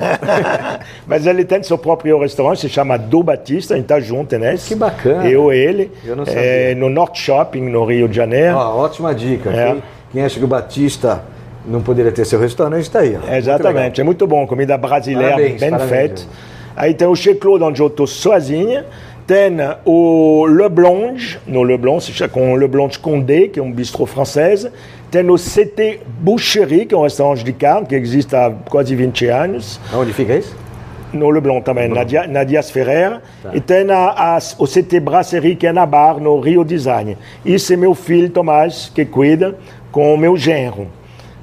mas 1.07 1.27
ele 1.27 1.45
tem 1.45 1.63
seu 1.63 1.77
próprio 1.77 2.21
restaurante, 2.21 2.61
se 2.61 2.69
chama 2.69 2.97
Do 2.97 3.23
Batista, 3.23 3.75
a 3.75 3.77
gente 3.77 3.87
tá 3.87 3.99
junto 3.99 4.39
nesse. 4.39 4.69
Que 4.69 4.75
bacana. 4.75 5.29
Eu 5.29 5.53
e 5.53 5.57
ele. 5.57 5.91
Eu 6.05 6.15
não 6.15 6.25
sabia. 6.25 6.41
É, 6.41 6.75
no 6.75 6.89
North 6.89 7.17
Shopping, 7.17 7.63
no 7.63 7.85
Rio 7.85 8.09
de 8.09 8.17
Janeiro. 8.17 8.57
Ó, 8.57 8.85
ótima 8.85 9.15
dica. 9.15 9.51
É. 9.51 9.67
Quem, 9.67 9.83
quem 10.13 10.25
acha 10.25 10.39
que 10.39 10.45
o 10.45 10.49
Batista 10.49 11.23
não 11.67 11.83
poderia 11.83 12.13
ter 12.13 12.25
seu 12.25 12.41
restaurante, 12.41 12.83
está 12.83 13.01
aí. 13.01 13.17
Ó. 13.17 13.35
Exatamente, 13.35 13.83
muito 13.83 14.01
é 14.01 14.05
muito 14.05 14.27
bom. 14.27 14.47
Comida 14.47 14.77
brasileira, 14.77 15.33
parabéns, 15.33 15.61
bem 15.61 15.79
feita. 15.81 16.23
Aí 16.75 16.95
tem 16.95 17.07
o 17.07 17.15
Chez 17.15 17.39
Claude, 17.39 17.65
onde 17.65 17.83
eu 17.83 17.87
estou 17.89 18.07
sozinha 18.07 18.85
tem 19.27 19.57
o 19.85 20.47
Le 20.47 20.69
Blanche, 20.69 21.39
no 21.47 21.63
Le 21.63 21.77
Blanche, 21.77 22.29
com 22.29 22.57
Le 22.57 22.69
Condé, 23.01 23.49
que 23.49 23.61
é 23.61 23.63
um 23.63 23.73
bistrô 23.73 24.07
francês. 24.07 24.67
Tem 25.11 25.29
o 25.29 25.37
CT 25.37 26.01
Boucherie, 26.21 26.87
que 26.87 26.95
é 26.95 26.99
um 26.99 27.03
restaurante 27.03 27.45
de 27.45 27.53
carne 27.53 27.87
que 27.87 27.95
existe 27.95 28.35
há 28.35 28.53
quase 28.69 28.95
20 28.95 29.27
anos. 29.27 29.81
Onde 29.95 30.13
fica 30.13 30.35
isso? 30.37 30.57
No 31.13 31.31
Le 31.31 31.41
Blanc 31.41 31.63
também, 31.63 31.89
Blanc. 31.89 32.15
Nadia, 32.15 32.27
Nadia 32.27 32.63
Ferrer. 32.63 33.21
Tá. 33.43 33.51
E 33.55 33.61
tem 33.61 33.91
a, 33.91 34.37
a, 34.37 34.39
o 34.59 34.67
CT 34.67 35.01
Brasserie, 35.01 35.55
que 35.55 35.67
é 35.67 35.73
na 35.73 35.85
Bar, 35.85 36.19
no 36.19 36.41
Rio 36.41 36.65
Design. 36.65 37.17
Isso 37.45 37.73
é 37.73 37.77
meu 37.77 37.95
filho, 37.95 38.31
Tomás, 38.31 38.91
que 38.95 39.05
cuida, 39.05 39.57
com 39.91 40.15
o 40.15 40.17
meu 40.17 40.37
genro, 40.37 40.89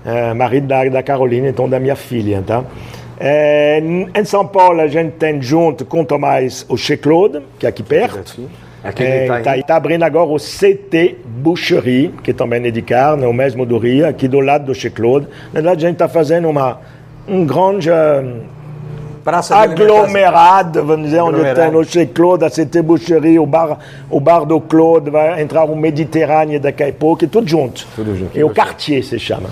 é, 0.04 0.34
marido 0.34 0.68
da, 0.68 0.84
da 0.86 1.04
Carolina, 1.04 1.48
então 1.48 1.70
da 1.70 1.80
minha 1.80 1.96
filha, 1.96 2.44
tá? 2.46 2.64
É, 3.20 3.82
em 4.16 4.24
São 4.24 4.48
Paulo, 4.48 4.80
a 4.80 4.88
gente 4.88 5.12
tem 5.14 5.42
junto 5.42 5.84
com 5.84 6.02
o 6.02 6.06
Tomás 6.06 6.66
o 6.70 6.78
Chez 6.78 7.00
Claude, 7.00 7.42
que 7.60 7.66
é 7.66 7.70
aqui 7.70 7.84
perto. 7.84 8.50
Aqui 8.82 9.04
está 9.04 9.40
é, 9.40 9.42
tá, 9.42 9.68
tá 9.68 9.76
abrindo 9.76 10.04
agora 10.04 10.30
o 10.30 10.38
CT 10.38 11.18
Boucherie, 11.26 12.14
que 12.24 12.34
também 12.34 12.66
é 12.66 12.72
de 12.72 12.82
carne, 12.82 13.26
o 13.26 13.34
mesmo 13.34 13.66
do 13.66 13.78
Rio, 13.78 14.08
aqui 14.08 14.26
do 14.26 14.40
lado 14.40 14.66
do 14.66 14.74
Chez 14.74 14.94
Claude. 14.94 15.28
Na 15.48 15.60
verdade, 15.60 15.86
a 15.86 15.90
gente 15.90 15.96
está 15.96 16.08
fazendo 16.08 16.48
uma, 16.48 16.80
um 17.28 17.46
grande 17.46 17.90
Praça 19.22 19.58
aglomerado, 19.58 20.84
vamos 20.86 21.08
dizer, 21.08 21.20
onde 21.22 21.44
tem 21.54 21.76
o 21.76 21.84
Chez 21.84 22.10
Claude, 22.14 22.46
a 22.46 22.50
CT 22.50 22.82
Boucherie, 22.82 23.38
o 23.38 23.46
bar, 23.46 23.78
o 24.10 24.20
bar 24.22 24.46
do 24.46 24.62
Claude, 24.62 25.10
vai 25.10 25.42
entrar 25.42 25.66
o 25.66 25.76
Mediterrâneo 25.76 26.58
daqui 26.58 26.84
a 26.84 26.94
pouco, 26.94 27.28
tudo 27.28 27.48
junto. 27.48 27.86
Tudo 27.96 28.16
junto. 28.16 28.38
E 28.38 28.44
o 28.46 28.50
Cartier 28.50 29.04
se 29.04 29.20
chama. 29.20 29.50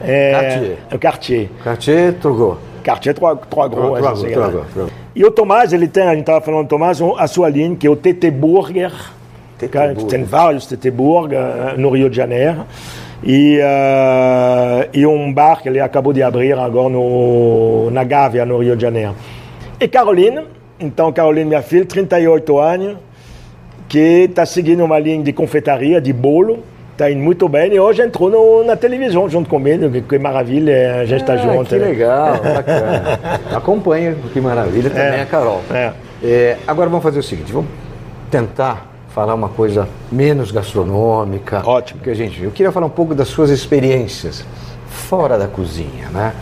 É, 0.00 0.30
Cartier. 0.32 0.76
O 0.92 0.98
Cartier. 0.98 1.48
Cartier, 1.64 2.14
Turgot. 2.14 2.73
Cartier 2.84 3.14
Trois, 3.14 3.36
trois 3.50 3.68
Gros. 3.68 3.98
Trois, 3.98 4.12
assim, 4.12 4.32
trois, 4.32 4.50
trois, 4.50 4.66
trois. 4.72 4.90
E 5.16 5.24
o 5.24 5.30
Tomás, 5.30 5.72
ele 5.72 5.88
tem, 5.88 6.04
a 6.04 6.10
gente 6.10 6.20
estava 6.20 6.40
falando 6.40 6.66
do 6.66 6.68
Tomás, 6.68 7.00
a 7.00 7.26
sua 7.26 7.48
linha, 7.48 7.74
que 7.74 7.86
é 7.86 7.90
o 7.90 7.96
TT 7.96 8.30
Burger. 8.30 8.92
Burger. 9.94 10.08
Tem 10.08 10.24
vários 10.24 10.66
TT 10.66 10.90
Burger 10.90 11.78
no 11.78 11.90
Rio 11.90 12.10
de 12.10 12.16
Janeiro. 12.16 12.64
E, 13.22 13.58
uh, 13.58 14.88
e 14.92 15.06
um 15.06 15.32
bar 15.32 15.62
que 15.62 15.68
ele 15.68 15.80
acabou 15.80 16.12
de 16.12 16.22
abrir 16.22 16.52
agora 16.52 16.90
no, 16.90 17.90
na 17.90 18.04
Gávea, 18.04 18.44
no 18.44 18.58
Rio 18.58 18.76
de 18.76 18.82
Janeiro. 18.82 19.14
E 19.80 19.88
Carolina, 19.88 20.44
então 20.78 21.10
Carolina, 21.10 21.48
minha 21.48 21.62
filha, 21.62 21.86
38 21.86 22.58
anos, 22.58 22.96
que 23.88 24.26
está 24.28 24.44
seguindo 24.44 24.84
uma 24.84 24.98
linha 24.98 25.22
de 25.22 25.32
confeitaria, 25.32 26.00
de 26.00 26.12
bolo, 26.12 26.62
está 26.94 27.10
indo 27.10 27.20
muito 27.20 27.48
bem 27.48 27.74
e 27.74 27.80
hoje 27.80 28.02
entrou 28.02 28.30
no, 28.30 28.64
na 28.64 28.76
televisão 28.76 29.28
junto 29.28 29.50
comigo, 29.50 29.90
que, 29.90 30.00
que 30.00 30.18
maravilha, 30.18 31.00
a 31.00 31.04
gente 31.04 31.20
está 31.20 31.34
ah, 31.34 31.36
junto. 31.36 31.68
Que 31.68 31.76
né? 31.76 31.86
legal, 31.86 32.40
bacana. 32.42 33.20
Acompanha, 33.54 34.16
que 34.32 34.40
maravilha 34.40 34.88
também 34.90 35.20
é, 35.20 35.22
a 35.22 35.26
Carol. 35.26 35.60
É. 35.70 35.92
É, 36.22 36.56
agora 36.66 36.88
vamos 36.88 37.02
fazer 37.02 37.18
o 37.18 37.22
seguinte, 37.22 37.52
vamos 37.52 37.68
tentar 38.30 38.86
falar 39.08 39.34
uma 39.34 39.48
coisa 39.48 39.88
menos 40.10 40.50
gastronômica. 40.50 41.62
Ótimo. 41.64 42.00
Que 42.00 42.10
a 42.10 42.14
gente, 42.14 42.42
eu 42.42 42.50
queria 42.50 42.72
falar 42.72 42.86
um 42.86 42.90
pouco 42.90 43.14
das 43.14 43.28
suas 43.28 43.50
experiências 43.50 44.44
fora 44.88 45.36
da 45.36 45.46
cozinha, 45.46 46.08
né? 46.10 46.32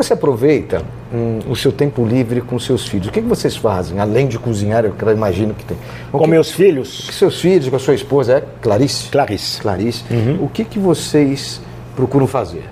Você 0.00 0.14
aproveita 0.14 0.82
hum, 1.12 1.40
o 1.46 1.54
seu 1.54 1.70
tempo 1.70 2.06
livre 2.06 2.40
com 2.40 2.58
seus 2.58 2.88
filhos? 2.88 3.08
O 3.08 3.12
que, 3.12 3.20
que 3.20 3.28
vocês 3.28 3.54
fazem, 3.54 4.00
além 4.00 4.26
de 4.26 4.38
cozinhar, 4.38 4.82
eu 4.82 4.94
imagino 5.12 5.52
que 5.52 5.62
tem? 5.62 5.76
O 6.10 6.16
com 6.16 6.24
que, 6.24 6.30
meus 6.30 6.50
filhos? 6.50 7.10
seus 7.12 7.38
filhos, 7.38 7.68
com 7.68 7.76
a 7.76 7.78
sua 7.78 7.94
esposa, 7.94 8.38
é 8.38 8.44
Clarice? 8.62 9.10
Clarice. 9.10 9.60
Clarice. 9.60 10.02
Uhum. 10.10 10.38
O 10.40 10.48
que, 10.48 10.64
que 10.64 10.78
vocês 10.78 11.60
procuram 11.94 12.26
fazer? 12.26 12.64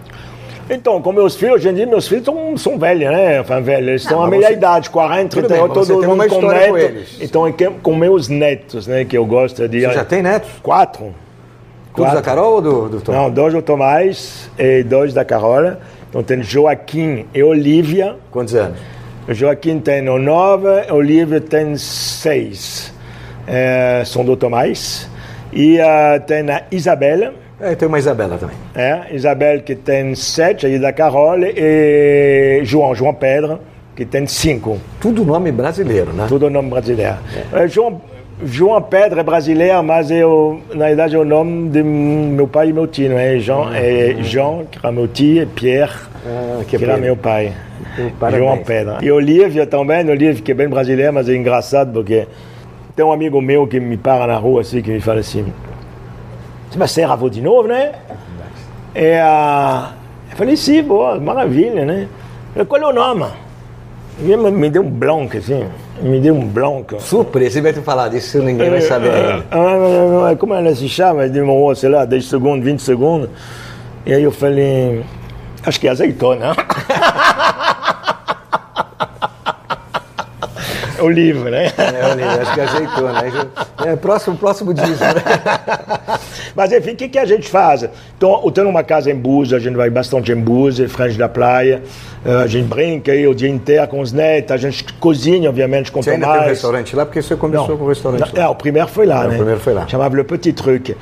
Então, 0.70 1.02
com 1.02 1.12
meus 1.12 1.36
filhos, 1.36 1.56
hoje 1.56 1.68
em 1.68 1.74
dia, 1.74 1.86
meus 1.86 2.08
filhos 2.08 2.24
são, 2.24 2.56
são 2.56 2.78
velhos, 2.78 3.10
né? 3.10 3.42
Velhos. 3.42 3.88
Eles 3.88 4.02
estão 4.02 4.22
à 4.22 4.26
meia 4.26 4.46
você... 4.46 4.54
idade, 4.54 4.88
40, 4.88 5.28
38, 5.28 5.74
todo 5.74 5.94
mundo 5.94 6.12
uma 6.14 6.28
com 6.28 6.40
neto. 6.40 6.70
Com 6.70 6.78
eles. 6.78 7.18
Então, 7.20 7.54
com 7.82 7.94
meus 7.94 8.28
netos, 8.28 8.86
né? 8.86 9.04
Que 9.04 9.18
eu 9.18 9.26
gosto 9.26 9.68
de. 9.68 9.82
Você 9.82 9.92
já 9.92 10.04
tem 10.04 10.22
netos? 10.22 10.48
Quatro. 10.62 11.14
Todos 11.94 12.14
da 12.14 12.22
Carol 12.22 12.54
ou 12.54 12.62
do, 12.62 12.88
do 12.88 13.00
Tomás? 13.00 13.22
Não, 13.22 13.30
dois 13.30 13.52
do 13.52 13.60
Tomás 13.60 14.50
e 14.58 14.82
dois 14.82 15.12
da 15.12 15.26
Carola. 15.26 15.78
Então, 16.08 16.22
tem 16.22 16.42
Joaquim 16.42 17.26
e 17.34 17.42
Olivia. 17.42 18.16
Quantos 18.30 18.54
anos? 18.54 18.78
Joaquim 19.28 19.78
tem 19.78 20.02
nove, 20.02 20.90
Olivia 20.90 21.40
tem 21.40 21.76
seis. 21.76 22.92
É, 23.46 24.02
são 24.06 24.24
do 24.24 24.36
Tomás. 24.36 25.08
E 25.52 25.78
uh, 25.78 26.20
tem 26.26 26.50
a 26.50 26.64
Isabela 26.70 27.34
é, 27.60 27.74
tem 27.74 27.88
uma 27.88 27.98
Isabela 27.98 28.38
também. 28.38 28.56
É, 28.74 29.06
Isabel 29.12 29.62
que 29.62 29.74
tem 29.74 30.14
sete, 30.14 30.64
aí 30.64 30.78
da 30.78 30.92
Carol, 30.92 31.38
e 31.40 32.60
João, 32.62 32.94
João 32.94 33.12
Pedro, 33.12 33.58
que 33.96 34.04
tem 34.04 34.26
cinco. 34.28 34.78
Tudo 35.00 35.24
nome 35.24 35.50
brasileiro, 35.50 36.12
né? 36.12 36.26
Tudo 36.28 36.48
nome 36.48 36.70
brasileiro. 36.70 37.16
É. 37.52 37.64
É, 37.64 37.68
João, 37.68 38.00
João 38.44 38.80
Pedro 38.80 39.18
é 39.18 39.22
brasileiro, 39.22 39.82
mas 39.82 40.10
eu, 40.10 40.60
na 40.72 40.86
verdade 40.86 41.16
é 41.16 41.18
o 41.18 41.24
nome 41.24 41.70
de 41.70 41.82
meu 41.82 42.46
pai 42.46 42.68
e 42.68 42.72
meu 42.72 42.86
tio, 42.86 43.10
não 43.10 43.18
é? 43.18 43.38
João, 43.38 43.74
é 43.74 44.16
João, 44.22 44.64
que 44.70 44.78
era 44.78 44.92
meu 44.92 45.08
tio, 45.08 45.42
e 45.42 45.46
Pierre, 45.46 45.92
ah, 46.24 46.62
que, 46.64 46.78
que 46.78 46.84
era 46.84 46.96
meu 46.96 47.16
pai. 47.16 47.52
Parabéns. 48.20 48.44
João 48.44 48.58
Pedro. 48.58 49.04
E 49.04 49.10
Olivia 49.10 49.66
também, 49.66 50.08
Olivia 50.08 50.34
que 50.34 50.52
é 50.52 50.54
bem 50.54 50.68
brasileira, 50.68 51.10
mas 51.10 51.28
é 51.28 51.34
engraçado 51.34 51.92
porque 51.92 52.28
tem 52.94 53.04
um 53.04 53.12
amigo 53.12 53.40
meu 53.40 53.66
que 53.66 53.80
me 53.80 53.96
para 53.96 54.26
na 54.26 54.36
rua 54.36 54.60
assim, 54.60 54.82
que 54.82 54.90
me 54.90 55.00
fala 55.00 55.18
assim, 55.20 55.52
você 56.70 56.78
vai 56.78 56.88
ser 56.88 57.04
avô 57.04 57.28
de 57.28 57.42
novo, 57.42 57.66
né? 57.66 57.92
É, 58.94 59.20
eu 60.30 60.36
falei, 60.36 60.56
sim, 60.56 60.82
boa, 60.82 61.18
maravilha, 61.18 61.84
né? 61.84 62.08
falei, 62.52 62.66
qual 62.66 62.82
é 62.82 62.86
o 62.86 62.92
nome? 62.92 63.26
E 64.20 64.36
me, 64.36 64.50
me 64.50 64.70
deu 64.70 64.82
um 64.82 64.90
blanco, 64.90 65.36
assim, 65.36 65.66
me 66.02 66.20
deu 66.20 66.34
um 66.34 66.46
blanco. 66.46 67.00
Surpresa, 67.00 67.52
você 67.52 67.60
vai 67.60 67.72
te 67.72 67.80
falar 67.80 68.08
disso, 68.08 68.38
ninguém 68.42 68.70
vai 68.70 68.80
saber 68.80 69.10
ainda. 69.10 69.44
Ah, 69.50 70.36
como 70.38 70.54
ela 70.54 70.74
se 70.74 70.88
chama? 70.88 71.28
Demorou, 71.28 71.74
sei 71.74 71.88
lá, 71.88 72.04
10 72.04 72.24
segundos, 72.24 72.64
20 72.64 72.80
segundos. 72.80 73.30
E 74.06 74.14
aí 74.14 74.22
eu 74.22 74.32
falei, 74.32 75.04
acho 75.64 75.80
que 75.80 75.88
é 75.88 75.90
azeitona. 75.90 76.54
o 81.00 81.08
livro, 81.08 81.50
né? 81.50 81.72
É, 81.76 82.12
o 82.12 82.16
livro, 82.16 82.40
acho 82.42 82.54
que 82.54 82.60
é 82.60 82.64
azeitona. 82.64 83.24
É, 83.86 83.96
próximo, 83.96 84.36
próximo 84.36 84.74
disso, 84.74 85.00
né? 85.00 85.14
Mas 86.54 86.72
enfim, 86.72 86.92
o 86.92 86.96
que, 86.96 87.08
que 87.08 87.18
a 87.18 87.24
gente 87.24 87.48
faz? 87.48 87.88
Então, 88.16 88.40
eu 88.44 88.50
tenho 88.50 88.68
uma 88.68 88.82
casa 88.82 89.10
em 89.10 89.14
Búzios, 89.14 89.60
a 89.60 89.62
gente 89.62 89.76
vai 89.76 89.90
bastante 89.90 90.32
em 90.32 90.36
Búzios, 90.36 90.90
frente 90.90 91.16
da 91.16 91.28
praia, 91.28 91.82
eh, 92.24 92.42
a 92.42 92.46
gente 92.46 92.66
brinca 92.66 93.12
aí 93.12 93.26
o 93.26 93.34
dia 93.34 93.48
inteiro 93.48 93.86
com 93.86 94.00
os 94.00 94.12
netos, 94.12 94.52
a 94.52 94.56
gente 94.56 94.92
cozinha, 94.94 95.48
obviamente, 95.48 95.92
com 95.92 96.02
você 96.02 96.12
Tomás. 96.12 96.20
Você 96.20 96.26
ainda 96.26 96.38
tem 96.40 96.46
um 96.46 96.54
restaurante 96.54 96.96
lá? 96.96 97.06
Porque 97.06 97.22
você 97.22 97.36
começou 97.36 97.68
Não. 97.68 97.76
com 97.76 97.84
o 97.84 97.88
restaurante 97.88 98.34
lá. 98.34 98.42
É, 98.42 98.48
o 98.48 98.54
primeiro 98.54 98.88
foi 98.88 99.06
lá, 99.06 99.24
é, 99.24 99.28
né? 99.28 99.34
O 99.34 99.36
primeiro 99.36 99.60
foi 99.60 99.72
lá. 99.74 99.86
Chamava 99.86 100.16
Le 100.16 100.24
Petit 100.24 100.52
Truc. 100.52 100.90
Uh, 100.90 100.96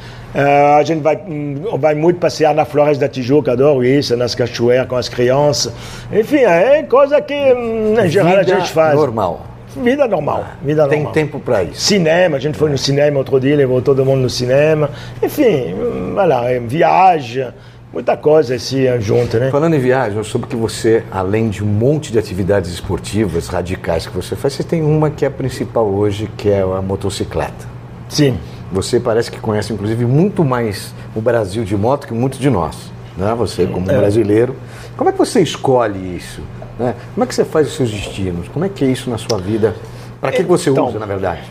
a 0.79 0.83
gente 0.83 1.01
vai, 1.01 1.17
hum, 1.17 1.79
vai 1.79 1.95
muito 1.95 2.21
passear 2.21 2.55
na 2.55 2.67
Floresta 2.67 3.07
da 3.07 3.09
Tijuca, 3.09 3.53
adoro 3.53 3.83
isso, 3.83 4.15
nas 4.17 4.35
cachoeiras 4.35 4.87
com 4.87 4.97
as 4.97 5.09
crianças. 5.09 5.73
Enfim, 6.13 6.45
é 6.45 6.83
coisa 6.83 7.21
que, 7.23 7.35
hum, 7.35 7.95
em 7.99 8.09
geral, 8.11 8.37
Vida 8.37 8.57
a 8.57 8.59
gente 8.59 8.73
faz. 8.73 8.95
normal. 8.95 9.56
Vida 9.83 10.07
normal. 10.07 10.45
Vida 10.63 10.89
Tem 10.89 10.99
normal. 10.99 11.13
tempo 11.13 11.41
para 11.41 11.63
isso. 11.63 11.81
Cinema, 11.81 12.37
a 12.37 12.41
gente 12.41 12.57
foi 12.57 12.71
no 12.71 12.79
cinema 12.79 13.19
outro 13.19 13.39
dia, 13.39 13.57
levou 13.57 13.83
todo 13.83 14.05
mundo 14.05 14.23
no 14.23 14.31
cinema. 14.31 14.91
Enfim, 15.23 15.75
vai 16.15 16.27
lá, 16.27 16.43
viaja, 16.67 17.55
muita 17.93 18.17
coisa 18.17 18.55
assim 18.55 18.85
junto, 19.01 19.39
né? 19.39 19.51
Falando 19.51 19.75
em 19.75 19.79
viagem, 19.79 20.19
eu 20.19 20.25
soube 20.25 20.47
que 20.47 20.57
você, 20.57 21.03
além 21.11 21.49
de 21.49 21.63
um 21.63 21.67
monte 21.67 22.13
de 22.13 22.19
atividades 22.19 22.71
esportivas 22.71 23.49
radicais 23.49 24.07
que 24.07 24.15
você 24.15 24.37
faz, 24.37 24.55
você 24.55 24.63
tem 24.63 24.83
uma 24.83 25.11
que 25.11 25.25
é 25.25 25.29
a 25.29 25.31
principal 25.31 25.87
hoje, 25.87 26.29
que 26.37 26.49
é 26.49 26.61
a 26.61 26.83
motocicleta. 26.83 27.67
Sim. 28.09 28.39
Você 28.73 28.99
parece 28.99 29.31
que 29.31 29.39
conhece, 29.39 29.73
inclusive, 29.73 30.05
muito 30.05 30.45
mais 30.45 30.95
o 31.15 31.21
Brasil 31.21 31.65
de 31.65 31.77
moto 31.77 32.07
que 32.07 32.15
muitos 32.15 32.39
de 32.39 32.51
nós. 32.51 32.77
Né? 33.17 33.35
Você, 33.39 33.67
como 33.67 33.91
é. 33.91 33.97
brasileiro. 33.97 34.57
Como 34.97 35.09
é 35.09 35.13
que 35.13 35.19
você 35.19 35.41
escolhe 35.41 36.17
isso? 36.17 36.43
Né? 36.79 36.95
Como 37.15 37.25
é 37.25 37.27
que 37.27 37.35
você 37.35 37.45
faz 37.45 37.69
os 37.69 37.75
seus 37.75 37.91
destinos? 37.91 38.49
Como 38.49 38.65
é 38.65 38.69
que 38.69 38.85
é 38.85 38.89
isso 38.89 39.09
na 39.09 39.19
sua 39.19 39.39
vida? 39.39 39.75
Para 40.21 40.31
que, 40.31 40.39
que 40.39 40.45
você 40.45 40.71
então, 40.71 40.89
usa, 40.89 40.99
na 40.99 41.07
verdade? 41.07 41.43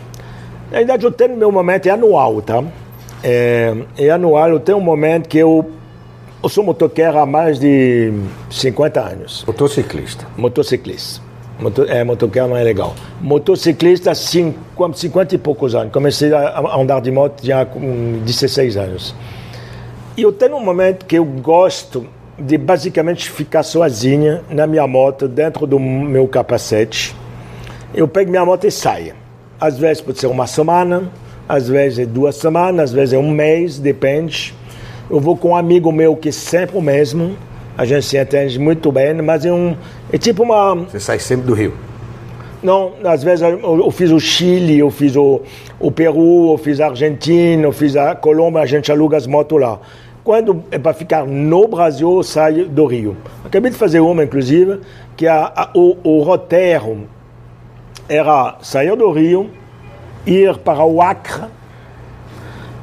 Na 0.70 0.78
verdade, 0.78 1.04
eu 1.04 1.12
tenho 1.12 1.36
meu 1.36 1.52
momento, 1.52 1.86
é 1.86 1.90
anual, 1.90 2.42
tá? 2.42 2.62
É, 3.22 3.74
é 3.96 4.10
anual, 4.10 4.50
eu 4.50 4.60
tenho 4.60 4.78
um 4.78 4.82
momento 4.82 5.28
que 5.28 5.38
eu, 5.38 5.70
eu 6.42 6.48
sou 6.48 6.64
motoqueiro 6.64 7.18
há 7.18 7.26
mais 7.26 7.58
de 7.58 8.12
50 8.50 9.00
anos. 9.00 9.44
Motociclista. 9.46 10.26
Motociclista. 10.36 11.26
Moto, 11.58 11.84
é, 11.84 12.04
motoqueiro 12.04 12.48
não 12.48 12.56
é 12.56 12.62
legal. 12.62 12.94
Motociclista, 13.20 14.14
50, 14.14 14.96
50 14.96 15.34
e 15.34 15.38
poucos 15.38 15.74
anos. 15.74 15.92
Comecei 15.92 16.32
a 16.32 16.76
andar 16.76 17.00
de 17.00 17.10
moto 17.10 17.44
já 17.44 17.64
com 17.64 18.20
16 18.24 18.76
anos. 18.76 19.14
E 20.16 20.22
eu 20.22 20.32
tenho 20.32 20.56
um 20.56 20.64
momento 20.64 21.06
que 21.06 21.16
eu 21.16 21.24
gosto 21.24 22.06
de 22.38 22.58
basicamente 22.58 23.30
ficar 23.30 23.62
sozinha 23.62 24.42
na 24.50 24.66
minha 24.66 24.86
moto, 24.86 25.26
dentro 25.26 25.66
do 25.66 25.78
meu 25.78 26.28
capacete. 26.28 27.14
Eu 27.94 28.06
pego 28.06 28.30
minha 28.30 28.44
moto 28.44 28.66
e 28.66 28.70
saio. 28.70 29.14
Às 29.58 29.78
vezes 29.78 30.02
pode 30.02 30.18
ser 30.18 30.26
uma 30.26 30.46
semana, 30.46 31.10
às 31.48 31.68
vezes 31.68 32.00
é 32.00 32.06
duas 32.06 32.36
semanas, 32.36 32.90
às 32.90 32.92
vezes 32.92 33.14
é 33.14 33.18
um 33.18 33.30
mês, 33.30 33.78
depende. 33.78 34.54
Eu 35.08 35.18
vou 35.18 35.36
com 35.36 35.50
um 35.50 35.56
amigo 35.56 35.90
meu 35.90 36.14
que 36.14 36.28
é 36.28 36.32
sempre 36.32 36.76
o 36.76 36.82
mesmo, 36.82 37.36
a 37.76 37.84
gente 37.84 38.04
se 38.04 38.18
entende 38.18 38.58
muito 38.58 38.92
bem, 38.92 39.14
mas 39.14 39.46
é, 39.46 39.52
um, 39.52 39.74
é 40.12 40.18
tipo 40.18 40.42
uma. 40.42 40.74
Você 40.74 41.00
sai 41.00 41.18
sempre 41.18 41.46
do 41.46 41.54
Rio? 41.54 41.72
Não, 42.62 42.94
às 43.04 43.22
vezes 43.22 43.42
eu, 43.42 43.78
eu 43.78 43.90
fiz 43.90 44.10
o 44.10 44.18
Chile, 44.18 44.78
eu 44.78 44.90
fiz 44.90 45.14
o, 45.14 45.40
o 45.78 45.90
Peru, 45.90 46.52
eu 46.52 46.58
fiz 46.58 46.80
a 46.80 46.88
Argentina, 46.88 47.62
eu 47.62 47.72
fiz 47.72 47.96
a 47.96 48.14
Colômbia, 48.14 48.60
a 48.60 48.66
gente 48.66 48.90
aluga 48.90 49.16
as 49.16 49.26
motos 49.26 49.60
lá 49.60 49.78
quando 50.26 50.64
é 50.72 50.78
para 50.78 50.92
ficar 50.92 51.24
no 51.24 51.68
Brasil, 51.68 52.20
sai 52.24 52.64
do 52.64 52.84
Rio. 52.84 53.16
Acabei 53.44 53.70
de 53.70 53.76
fazer 53.76 54.00
uma, 54.00 54.24
inclusive, 54.24 54.80
que 55.16 55.24
a, 55.24 55.52
a, 55.54 55.70
o, 55.72 55.96
o 56.02 56.20
roteiro 56.24 57.06
era 58.08 58.56
sair 58.60 58.96
do 58.96 59.08
Rio, 59.12 59.48
ir 60.26 60.58
para 60.58 60.84
o 60.84 61.00
Acre, 61.00 61.44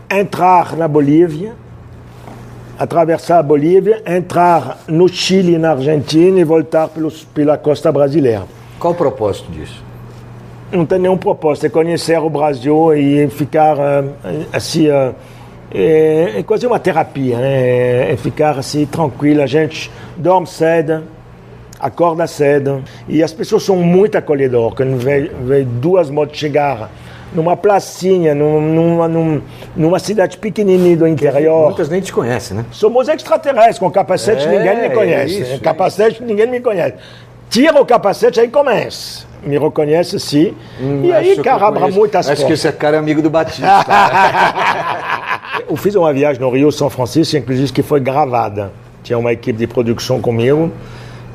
entrar 0.09 0.77
na 0.77 0.87
Bolívia, 0.87 1.53
atravessar 2.79 3.39
a 3.39 3.43
Bolívia, 3.43 4.01
entrar 4.07 4.79
no 4.87 5.09
Chile 5.09 5.55
e 5.55 5.57
na 5.57 5.71
Argentina 5.71 6.39
e 6.39 6.45
voltar 6.45 6.87
pelos, 6.87 7.25
pela 7.25 7.57
costa 7.57 7.91
brasileira. 7.91 8.45
Qual 8.79 8.93
o 8.93 8.95
propósito 8.95 9.51
disso? 9.51 9.83
Não 10.71 10.85
tem 10.85 10.97
nenhum 10.97 11.17
propósito, 11.17 11.65
é 11.65 11.69
conhecer 11.69 12.17
o 12.19 12.29
Brasil 12.29 12.95
e 12.95 13.27
ficar 13.27 13.75
assim 14.53 14.87
é, 15.73 16.39
é 16.39 16.43
quase 16.43 16.67
uma 16.67 16.79
terapia, 16.79 17.37
né? 17.37 18.11
É 18.11 18.17
ficar 18.17 18.57
assim 18.57 18.85
tranquilo, 18.85 19.41
a 19.41 19.47
gente 19.47 19.91
dorme 20.15 20.47
cedo, 20.47 21.03
acorda 21.79 22.27
cedo 22.27 22.83
e 23.07 23.23
as 23.23 23.33
pessoas 23.33 23.63
são 23.63 23.77
muito 23.77 24.17
acolhedoras. 24.17 24.75
Quando 24.75 24.97
vê, 24.97 25.31
vê 25.41 25.63
duas 25.63 26.09
motos 26.09 26.37
chegar 26.37 26.91
numa 27.33 27.57
placinha, 27.57 28.35
numa, 28.35 29.07
numa, 29.07 29.41
numa, 29.75 29.99
cidade 29.99 30.37
pequenininha 30.37 30.95
do 30.95 31.07
interior. 31.07 31.65
Muitas 31.65 31.89
nem 31.89 31.99
te 31.99 32.13
conhecem, 32.13 32.57
né? 32.57 32.65
Somos 32.71 33.07
extraterrestres, 33.09 33.79
com 33.79 33.89
capacete 33.89 34.45
é, 34.45 34.49
ninguém 34.49 34.89
me 34.89 34.95
conhece. 34.95 35.41
Isso, 35.41 35.61
capacete 35.61 36.23
ninguém 36.23 36.47
me 36.47 36.61
conhece. 36.61 36.95
Tira 37.49 37.81
o 37.81 37.85
capacete, 37.85 38.39
aí 38.39 38.47
começa. 38.47 39.25
Me 39.43 39.57
reconhece 39.57 40.19
sim. 40.19 40.55
Hum, 40.79 41.01
e 41.03 41.11
aí, 41.11 41.35
cara, 41.37 41.67
abre 41.67 41.91
muitas 41.91 42.29
Acho 42.29 42.45
que 42.45 42.53
esse 42.53 42.71
cara 42.71 42.95
é 42.95 42.99
amigo 42.99 43.21
do 43.21 43.29
Batista. 43.29 43.67
eu 45.67 45.75
fiz 45.75 45.93
uma 45.95 46.11
viagem 46.11 46.41
no 46.41 46.49
Rio 46.49 46.71
São 46.71 46.89
Francisco, 46.89 47.37
inclusive, 47.37 47.71
que 47.71 47.83
foi 47.83 47.99
gravada. 47.99 48.71
Tinha 49.03 49.17
uma 49.17 49.31
equipe 49.31 49.59
de 49.59 49.67
produção 49.67 50.19
comigo. 50.19 50.71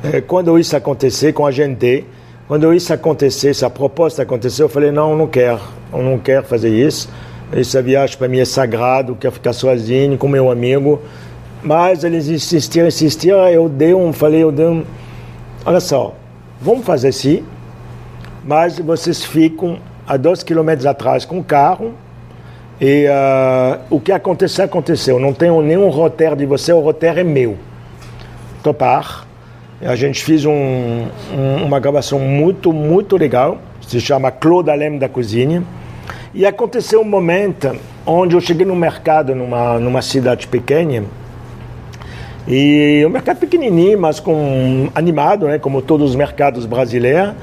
É, 0.03 0.21
quando 0.21 0.57
isso 0.59 0.75
acontecer 0.75 1.33
com 1.33 1.45
a 1.45 1.51
gente, 1.51 2.05
quando 2.47 2.73
isso 2.73 2.93
acontecer, 2.93 3.49
essa 3.49 3.69
proposta 3.69 4.23
aconteceu, 4.23 4.65
eu 4.65 4.69
falei, 4.69 4.91
não, 4.91 5.11
eu 5.11 5.17
não 5.17 5.27
quero, 5.27 5.59
eu 5.93 6.01
não 6.01 6.17
quero 6.17 6.45
fazer 6.45 6.69
isso. 6.69 7.09
Essa 7.51 7.81
viagem 7.81 8.17
para 8.17 8.27
mim 8.27 8.39
é 8.39 8.45
sagrado, 8.45 9.15
quero 9.15 9.33
ficar 9.33 9.53
sozinho 9.53 10.17
com 10.17 10.27
meu 10.27 10.51
amigo. 10.51 11.01
Mas 11.61 12.03
eles 12.03 12.27
insistiram, 12.27 12.87
insistiram, 12.87 13.47
eu 13.49 13.67
dei 13.67 13.93
um, 13.93 14.13
falei, 14.13 14.43
eu 14.43 14.51
dei 14.51 14.65
um, 14.65 14.83
olha 15.65 15.79
só, 15.79 16.15
vamos 16.61 16.85
fazer 16.85 17.11
sim, 17.11 17.43
mas 18.45 18.79
vocês 18.79 19.23
ficam 19.23 19.77
a 20.07 20.15
dois 20.15 20.41
quilômetros 20.41 20.85
atrás 20.85 21.25
com 21.25 21.39
o 21.39 21.43
carro, 21.43 21.93
e 22.81 23.05
uh, 23.07 23.79
o 23.89 23.99
que 23.99 24.11
aconteceu, 24.11 24.63
aconteceu. 24.63 25.19
Não 25.19 25.33
tenho 25.33 25.61
nenhum 25.61 25.89
roteiro 25.89 26.35
de 26.35 26.45
você, 26.45 26.71
o 26.71 26.79
roteiro 26.79 27.19
é 27.19 27.23
meu. 27.23 27.57
Topar. 28.63 29.27
A 29.81 29.95
gente 29.95 30.23
fez 30.23 30.45
um, 30.45 30.51
um, 30.51 31.65
uma 31.65 31.79
gravação 31.79 32.19
muito, 32.19 32.71
muito 32.71 33.17
legal. 33.17 33.57
Se 33.81 33.99
chama 33.99 34.31
Claude 34.31 34.69
Alem 34.69 34.97
da 34.97 35.09
Cozinha. 35.09 35.63
E 36.33 36.45
aconteceu 36.45 37.01
um 37.01 37.05
momento 37.05 37.75
onde 38.05 38.35
eu 38.35 38.41
cheguei 38.41 38.65
no 38.65 38.75
mercado, 38.75 39.35
numa, 39.35 39.77
numa 39.79 40.01
cidade 40.01 40.47
pequena. 40.47 41.03
E 42.47 43.03
um 43.05 43.09
mercado 43.09 43.37
pequenininho, 43.39 43.99
mas 43.99 44.19
com 44.19 44.89
animado, 44.95 45.47
né, 45.47 45.59
como 45.59 45.81
todos 45.81 46.11
os 46.11 46.15
mercados 46.15 46.65
brasileiros. 46.65 47.33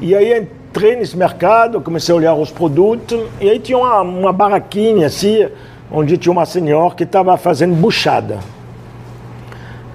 E 0.00 0.14
aí 0.14 0.46
entrei 0.74 0.96
nesse 0.96 1.16
mercado, 1.16 1.80
comecei 1.80 2.12
a 2.12 2.16
olhar 2.18 2.34
os 2.34 2.50
produtos, 2.50 3.28
e 3.40 3.48
aí 3.48 3.60
tinha 3.60 3.78
uma, 3.78 4.00
uma 4.00 4.32
barraquinha 4.32 5.06
assim, 5.06 5.46
onde 5.88 6.18
tinha 6.18 6.32
uma 6.32 6.44
senhora 6.44 6.92
que 6.96 7.04
estava 7.04 7.36
fazendo 7.36 7.76
buchada. 7.76 8.40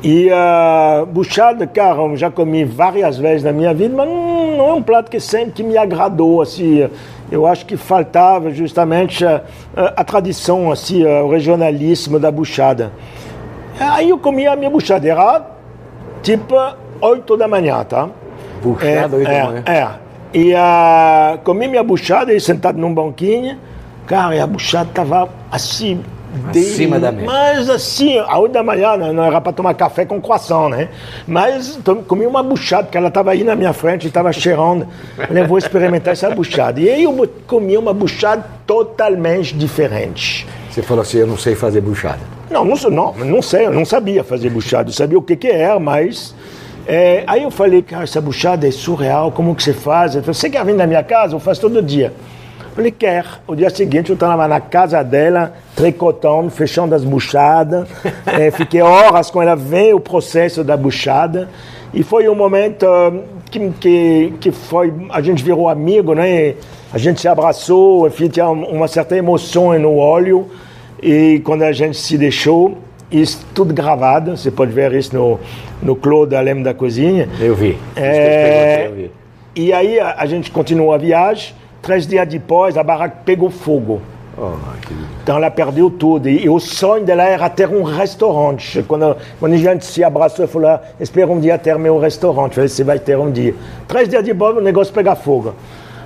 E 0.01 0.29
a 0.31 1.01
uh, 1.03 1.05
buchada, 1.05 1.67
cara, 1.67 1.99
eu 1.99 2.15
já 2.15 2.31
comi 2.31 2.63
várias 2.63 3.17
vezes 3.17 3.43
na 3.43 3.51
minha 3.51 3.73
vida, 3.73 3.93
mas 3.93 4.07
não, 4.07 4.55
não, 4.55 4.69
é 4.69 4.73
um 4.73 4.81
prato 4.81 5.11
que 5.11 5.19
sempre 5.19 5.51
que 5.51 5.63
me 5.63 5.77
agradou, 5.77 6.41
assim. 6.41 6.89
Eu 7.29 7.45
acho 7.45 7.65
que 7.65 7.75
faltava 7.75 8.49
justamente 8.51 9.25
a, 9.25 9.41
a, 9.75 9.85
a 9.97 10.03
tradição, 10.05 10.71
assim, 10.71 11.03
o 11.05 11.29
regionalismo 11.29 12.17
da 12.17 12.31
buchada. 12.31 12.93
Aí 13.77 14.11
eu 14.11 14.17
comia 14.17 14.53
a 14.53 14.55
minha 14.55 14.69
buchada, 14.69 15.05
era 15.05 15.45
tipo 16.23 16.55
8 17.01 17.35
da 17.35 17.49
manhã, 17.49 17.83
tá? 17.83 18.07
Buchada, 18.63 19.17
é, 19.17 19.19
8 19.19 19.29
é, 19.29 19.41
da 19.41 19.45
manhã? 19.45 19.63
É. 19.65 20.08
E 20.33 20.53
uh, 20.53 21.37
comi 21.43 21.67
minha 21.67 21.83
buchada, 21.83 22.33
e 22.33 22.39
sentado 22.39 22.77
num 22.77 22.93
banquinho, 22.93 23.57
cara, 24.05 24.35
e 24.35 24.39
a 24.39 24.47
buchada 24.47 24.89
estava 24.89 25.29
assim, 25.51 26.03
Acima 26.49 26.99
da 26.99 27.11
mesa. 27.11 27.25
Mas 27.25 27.69
assim, 27.69 28.19
a 28.19 28.37
8 28.37 28.51
da 28.51 28.63
manhã 28.63 28.95
não, 28.95 29.13
não 29.13 29.23
era 29.23 29.41
para 29.41 29.51
tomar 29.51 29.73
café 29.73 30.05
com 30.05 30.21
croissant, 30.21 30.69
né? 30.69 30.89
Mas 31.27 31.79
comi 32.07 32.25
uma 32.25 32.43
buchada, 32.43 32.83
porque 32.83 32.97
ela 32.97 33.07
estava 33.07 33.31
aí 33.31 33.43
na 33.43 33.55
minha 33.55 33.73
frente, 33.73 34.07
estava 34.07 34.31
cheirando. 34.31 34.87
Eu 35.17 35.47
vou 35.47 35.57
experimentar 35.57 36.13
essa 36.13 36.29
buchada. 36.29 36.79
E 36.79 36.89
aí 36.89 37.03
eu 37.03 37.29
comi 37.47 37.77
uma 37.77 37.93
buchada 37.93 38.45
totalmente 38.67 39.55
diferente. 39.55 40.47
Você 40.69 40.83
falou 40.83 41.01
assim, 41.01 41.17
eu 41.17 41.27
não 41.27 41.37
sei 41.37 41.55
fazer 41.55 41.81
buchada. 41.81 42.19
Não, 42.49 42.63
não, 42.63 42.75
não, 42.89 43.13
não 43.13 43.41
sei, 43.41 43.65
eu 43.65 43.73
não 43.73 43.85
sabia 43.85 44.23
fazer 44.23 44.49
buchada. 44.49 44.89
Eu 44.89 44.93
sabia 44.93 45.17
o 45.17 45.21
que, 45.21 45.35
que 45.35 45.47
era, 45.47 45.79
mas 45.79 46.35
é, 46.87 47.23
aí 47.27 47.43
eu 47.43 47.51
falei, 47.51 47.81
cara, 47.81 48.03
essa 48.03 48.19
buchada 48.19 48.67
é 48.67 48.71
surreal, 48.71 49.31
como 49.31 49.55
que 49.55 49.63
você 49.63 49.73
faz? 49.73 50.15
Você 50.15 50.49
quer 50.49 50.65
vir 50.65 50.75
na 50.75 50.87
minha 50.87 51.03
casa? 51.03 51.35
Eu 51.35 51.39
faço 51.39 51.61
todo 51.61 51.81
dia. 51.81 52.13
Eu 52.59 52.75
falei, 52.75 52.91
quer. 52.91 53.25
O 53.47 53.55
dia 53.55 53.69
seguinte 53.69 54.09
eu 54.09 54.13
estava 54.13 54.47
na 54.47 54.59
casa 54.59 55.03
dela, 55.03 55.53
tricotando, 55.75 56.49
fechando 56.49 56.95
as 56.95 57.03
buchadas. 57.03 57.87
é, 58.25 58.51
fiquei 58.51 58.81
horas 58.81 59.29
com 59.29 59.41
ela, 59.41 59.55
veio 59.55 59.97
o 59.97 59.99
processo 59.99 60.63
da 60.63 60.75
buchada. 60.75 61.49
E 61.93 62.03
foi 62.03 62.29
um 62.29 62.35
momento 62.35 62.85
que, 63.49 63.71
que, 63.79 64.33
que 64.39 64.51
foi, 64.51 64.93
a 65.09 65.21
gente 65.21 65.43
virou 65.43 65.67
amigo, 65.67 66.13
né? 66.13 66.55
A 66.91 66.97
gente 66.97 67.21
se 67.21 67.27
abraçou, 67.27 68.07
enfim, 68.07 68.27
tinha 68.27 68.47
uma 68.49 68.87
certa 68.87 69.15
emoção 69.15 69.77
no 69.77 69.95
olho. 69.95 70.47
E 71.01 71.41
quando 71.43 71.63
a 71.63 71.71
gente 71.71 71.97
se 71.97 72.17
deixou, 72.17 72.77
isso 73.11 73.45
tudo 73.53 73.73
gravado, 73.73 74.37
você 74.37 74.51
pode 74.51 74.71
ver 74.71 74.93
isso 74.93 75.15
no, 75.15 75.39
no 75.81 75.95
Claude 75.95 76.35
Alem 76.35 76.61
da 76.61 76.73
Cozinha. 76.73 77.27
Eu 77.39 77.55
vi. 77.55 77.77
É, 77.95 78.87
eu 78.87 78.93
vi. 78.93 79.11
E 79.55 79.73
aí 79.73 79.99
a, 79.99 80.15
a, 80.19 80.25
gente 80.25 80.51
continuou 80.51 80.93
a 80.93 80.97
viagem, 80.97 81.53
três 81.81 82.05
dias 82.05 82.27
depois 82.27 82.77
a 82.77 82.83
barraca 82.83 83.17
pegou 83.25 83.49
fogo. 83.49 84.01
Oh, 84.37 84.53
então 85.21 85.35
ela 85.35 85.51
perdeu 85.51 85.89
tudo. 85.89 86.29
E, 86.29 86.45
e, 86.45 86.49
o 86.49 86.59
sonho 86.59 87.03
dela 87.03 87.23
era 87.23 87.49
ter 87.49 87.67
um 87.67 87.83
restaurante. 87.83 88.81
Quando, 88.83 89.17
quando 89.39 89.53
a 89.53 89.57
gente 89.57 89.85
se 89.85 90.01
abraçou, 90.01 90.45
eu 90.45 90.49
falei, 90.49 90.69
ah, 90.69 90.81
espera 90.99 91.29
um 91.29 91.39
dia 91.39 91.57
ter 91.57 91.77
meu 91.77 91.99
restaurante. 91.99 92.51
Eu 92.51 92.55
falei, 92.55 92.69
você 92.69 92.83
vai 92.83 92.99
ter 92.99 93.17
um 93.17 93.29
dia. 93.29 93.53
Três 93.87 94.07
dias 94.07 94.23
depois 94.23 94.55
o 94.55 94.61
negócio 94.61 94.93
pega 94.93 95.13
fogo. 95.15 95.53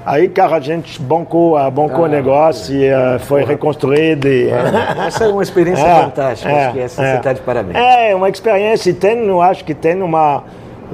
Aí, 0.06 0.28
cara, 0.28 0.58
a 0.58 0.60
gente 0.60 1.02
bancou, 1.02 1.54
bancou 1.72 2.06
ah, 2.06 2.08
o 2.08 2.12
negócio 2.12 2.76
e 2.76 2.90
uh, 2.90 3.20
foi 3.20 3.42
porra. 3.42 3.54
reconstruído. 3.54 4.28
E... 4.28 4.50
Essa 5.08 5.26
é 5.26 5.28
uma 5.28 5.44
experiência 5.44 5.86
é, 5.86 6.04
fantástica, 6.04 6.52
é, 6.52 6.66
acho 6.66 6.74
que 6.74 6.80
essa 6.80 7.04
é, 7.04 7.12
você 7.12 7.18
está 7.18 7.34
de 7.34 7.42
parabéns. 7.42 7.76
É, 7.78 8.16
uma 8.16 8.30
experiência 8.30 8.90
e 8.90 8.94
tem, 8.94 9.26
eu 9.26 9.42
acho 9.42 9.64
que 9.64 9.74
tem 9.74 10.02
uma, 10.02 10.44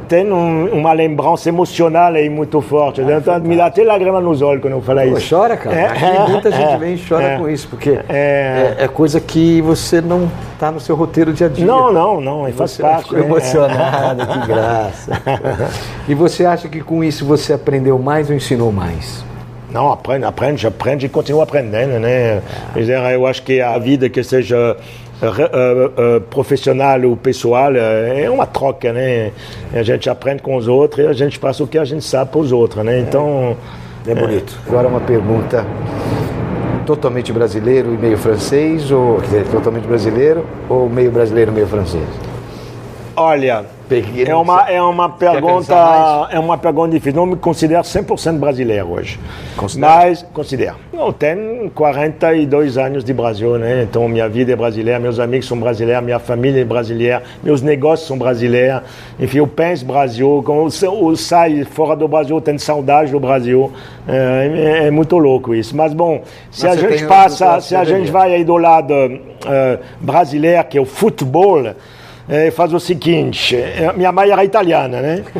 tem 0.07 0.31
um, 0.31 0.65
uma 0.67 0.93
lembrança 0.93 1.49
emocional 1.49 2.13
aí 2.13 2.29
muito 2.29 2.61
forte. 2.61 3.01
Ah, 3.01 3.17
então, 3.17 3.39
me 3.39 3.55
dá 3.55 3.67
até 3.67 3.83
lágrima 3.83 4.19
nos 4.19 4.41
olhos 4.41 4.61
quando 4.61 4.73
eu 4.73 4.81
falo 4.81 5.01
Pô, 5.01 5.17
isso. 5.17 5.35
Chora, 5.35 5.57
cara. 5.57 5.75
É, 5.75 6.27
muita 6.27 6.51
gente 6.51 6.73
é, 6.73 6.77
vem 6.77 6.95
e 6.95 7.03
chora 7.07 7.37
com 7.37 7.49
isso, 7.49 7.67
porque 7.67 7.99
é, 8.09 8.75
é, 8.79 8.87
coisa 8.87 9.19
que 9.19 9.61
você 9.61 10.01
não 10.01 10.29
está 10.53 10.71
no 10.71 10.79
seu 10.79 10.95
roteiro 10.95 11.33
dia 11.33 11.47
a 11.47 11.49
dia. 11.49 11.65
Não, 11.65 11.91
não, 11.91 12.19
não, 12.19 12.47
é 12.47 12.51
faz 12.51 12.77
parte. 12.77 13.09
Ficou 13.09 13.19
emocionado, 13.19 14.25
que 14.25 14.39
graça. 14.47 15.11
e 16.07 16.13
você 16.13 16.45
acha 16.45 16.67
que 16.67 16.81
com 16.81 17.03
isso 17.03 17.25
você 17.25 17.53
aprendeu 17.53 17.99
mais 17.99 18.29
ou 18.29 18.35
ensinou 18.35 18.71
mais? 18.71 19.23
Não, 19.71 19.91
aprende, 19.91 20.25
aprende, 20.25 20.65
aprende 20.65 21.05
e 21.05 21.09
continua 21.09 21.43
aprendendo, 21.43 21.99
né? 21.99 22.41
Eu 23.13 23.27
acho 23.27 23.43
que 23.43 23.61
a 23.61 23.77
vida 23.77 24.09
que 24.09 24.23
seja 24.23 24.75
profissional 26.29 27.01
ou 27.03 27.17
pessoal 27.17 27.75
é 27.75 28.29
uma 28.29 28.45
troca, 28.45 28.93
né? 28.93 29.31
A 29.73 29.83
gente 29.83 30.09
aprende 30.09 30.41
com 30.41 30.55
os 30.55 30.67
outros 30.67 31.05
e 31.05 31.07
a 31.07 31.13
gente 31.13 31.39
passa 31.39 31.63
o 31.63 31.67
que 31.67 31.77
a 31.77 31.85
gente 31.85 32.05
sabe 32.05 32.31
para 32.31 32.39
os 32.39 32.51
outros, 32.51 32.83
né? 32.83 32.99
Então. 32.99 33.57
É, 34.07 34.11
é 34.11 34.15
bonito. 34.15 34.57
Agora 34.67 34.87
uma 34.87 35.01
pergunta 35.01 35.65
totalmente 36.85 37.31
brasileiro 37.31 37.93
e 37.93 37.97
meio 37.97 38.17
francês, 38.17 38.89
ou 38.89 39.17
quer 39.17 39.25
dizer, 39.25 39.47
totalmente 39.49 39.85
brasileiro 39.85 40.43
ou 40.67 40.89
meio 40.89 41.11
brasileiro 41.11 41.51
e 41.51 41.53
meio 41.53 41.67
francês? 41.67 42.07
Olha, 43.15 43.65
é 44.27 44.35
uma, 44.35 44.69
é 44.69 44.81
uma 44.81 45.09
pergunta 45.09 45.75
é 46.31 46.39
uma 46.39 46.57
pergunta 46.57 46.91
difícil. 46.91 47.19
Não 47.19 47.25
me 47.25 47.35
considero 47.35 47.81
100% 47.81 48.37
brasileiro 48.37 48.91
hoje. 48.91 49.19
Considera? 49.57 49.95
Mas 49.95 50.25
considero. 50.33 50.75
Eu 50.93 51.11
tenho 51.11 51.69
42 51.71 52.77
anos 52.77 53.03
de 53.03 53.13
Brasil, 53.13 53.57
né? 53.57 53.83
Então 53.83 54.07
minha 54.07 54.29
vida 54.29 54.51
é 54.51 54.55
brasileira, 54.55 54.99
meus 54.99 55.19
amigos 55.19 55.47
são 55.47 55.59
brasileiros, 55.59 56.03
minha 56.03 56.19
família 56.19 56.61
é 56.61 56.65
brasileira, 56.65 57.23
meus 57.41 57.61
negócios 57.61 58.07
são 58.07 58.17
brasileiros. 58.17 58.81
Enfim, 59.19 59.39
eu 59.39 59.47
penso 59.47 59.85
Brasil. 59.85 60.43
Quando 60.45 60.71
eu 60.81 61.15
saio 61.15 61.65
fora 61.65 61.95
do 61.95 62.07
Brasil, 62.07 62.35
eu 62.35 62.41
tenho 62.41 62.59
saudade 62.59 63.11
do 63.11 63.19
Brasil. 63.19 63.71
É, 64.07 64.85
é 64.87 64.91
muito 64.91 65.17
louco 65.17 65.55
isso. 65.55 65.75
Mas 65.75 65.93
bom, 65.93 66.23
se 66.51 66.65
Mas 66.65 66.77
a 66.77 66.89
gente 66.89 67.05
passa, 67.05 67.61
se 67.61 67.75
a 67.75 67.83
gente 67.83 68.11
vai 68.11 68.33
aí 68.33 68.43
do 68.43 68.57
lado 68.57 68.93
uh, 68.93 69.79
brasileiro, 69.99 70.63
que 70.65 70.77
é 70.77 70.81
o 70.81 70.85
futebol 70.85 71.63
é, 72.29 72.51
faz 72.51 72.71
o 72.73 72.79
seguinte: 72.79 73.55
é, 73.55 73.91
minha 73.93 74.11
mãe 74.11 74.29
era 74.29 74.45
italiana, 74.45 75.01
né? 75.01 75.23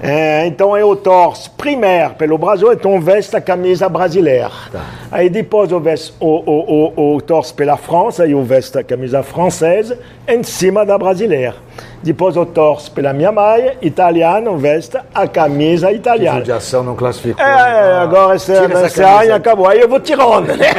É, 0.00 0.46
então 0.46 0.76
eu 0.76 0.94
torço 0.94 1.50
primeiro 1.52 2.14
pelo 2.14 2.38
Brasil, 2.38 2.72
então 2.72 3.00
veste 3.00 3.36
a 3.36 3.40
camisa 3.40 3.88
brasileira. 3.88 4.50
Tá. 4.70 4.84
Aí 5.10 5.28
depois 5.28 5.72
eu, 5.72 5.80
vesto, 5.80 6.14
o, 6.20 6.92
o, 6.96 7.16
o 7.16 7.20
torço 7.20 7.52
pela 7.54 7.76
França, 7.76 8.24
e 8.26 8.32
eu 8.32 8.42
vesto 8.44 8.78
a 8.78 8.84
camisa 8.84 9.22
francesa 9.22 9.98
em 10.28 10.42
cima 10.44 10.86
da 10.86 10.96
brasileira. 10.96 11.56
Depois 12.02 12.36
eu 12.36 12.46
torço 12.46 12.92
pela 12.92 13.12
minha 13.12 13.32
mãe, 13.32 13.76
italiana, 13.82 14.56
veste 14.56 14.96
a 15.12 15.26
camisa 15.26 15.90
italiana. 15.90 16.42
Que 16.42 16.52
ação 16.52 16.84
não 16.84 16.94
classificou. 16.94 17.44
É, 17.44 17.48
ah, 17.48 18.02
agora 18.02 18.36
esse, 18.36 18.52
esse 18.52 19.02
ano 19.02 19.34
acabou. 19.34 19.66
Aí 19.66 19.80
eu 19.80 19.88
vou 19.88 19.98
tirando, 19.98 20.56
né? 20.56 20.70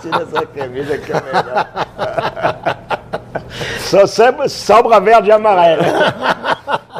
Tira 0.00 0.22
essa 0.22 0.46
camisa 0.46 0.98
que 0.98 1.12
é 1.12 1.14
melhor. 1.14 1.68
Só 3.78 4.06
sobra 4.48 5.00
verde 5.00 5.28
e 5.28 5.32
amarelo. 5.32 5.82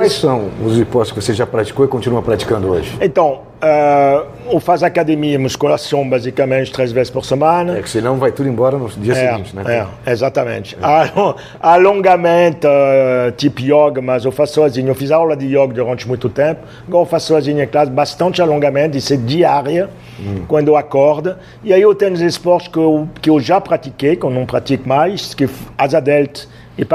Quais 0.00 0.14
são 0.14 0.48
os 0.64 0.78
esportes 0.78 1.12
que 1.12 1.20
você 1.20 1.34
já 1.34 1.46
praticou 1.46 1.84
e 1.84 1.88
continua 1.88 2.22
praticando 2.22 2.70
hoje? 2.70 2.96
Então, 3.02 3.42
uh, 3.62 4.26
eu 4.50 4.58
faço 4.58 4.86
academia 4.86 5.34
e 5.34 5.36
musculação 5.36 6.08
basicamente 6.08 6.72
três 6.72 6.90
vezes 6.90 7.10
por 7.10 7.22
semana. 7.22 7.76
É 7.76 7.82
que 7.82 7.90
senão 7.90 8.16
vai 8.16 8.32
tudo 8.32 8.48
embora 8.48 8.78
no 8.78 8.88
dia 8.88 9.12
é, 9.12 9.30
seguinte, 9.30 9.54
né? 9.54 9.86
É, 10.06 10.10
exatamente. 10.10 10.74
É. 10.76 11.34
Alongamento, 11.60 12.66
uh, 12.66 13.30
tipo 13.32 13.60
yoga, 13.60 14.00
mas 14.00 14.24
eu 14.24 14.32
faço 14.32 14.54
sozinho. 14.54 14.88
Eu 14.88 14.94
fiz 14.94 15.10
aula 15.10 15.36
de 15.36 15.44
yoga 15.44 15.74
durante 15.74 16.08
muito 16.08 16.30
tempo. 16.30 16.62
Agora 16.88 17.02
eu 17.02 17.06
faço 17.06 17.26
sozinho 17.26 17.62
em 17.62 17.66
classe, 17.66 17.90
bastante 17.90 18.40
alongamento, 18.40 18.96
isso 18.96 19.12
é 19.12 19.18
diária, 19.18 19.90
hum. 20.18 20.44
quando 20.48 20.68
eu 20.68 20.78
acordo. 20.78 21.36
E 21.62 21.74
aí 21.74 21.82
eu 21.82 21.94
tenho 21.94 22.14
os 22.14 22.22
esportes 22.22 22.68
que 22.68 22.78
eu, 22.78 23.06
que 23.20 23.28
eu 23.28 23.38
já 23.38 23.60
pratiquei, 23.60 24.16
que 24.16 24.24
eu 24.24 24.30
não 24.30 24.46
pratico 24.46 24.88
mais, 24.88 25.34
que 25.34 25.46
asa 25.76 26.00
delta 26.00 26.40
e, 26.78 26.86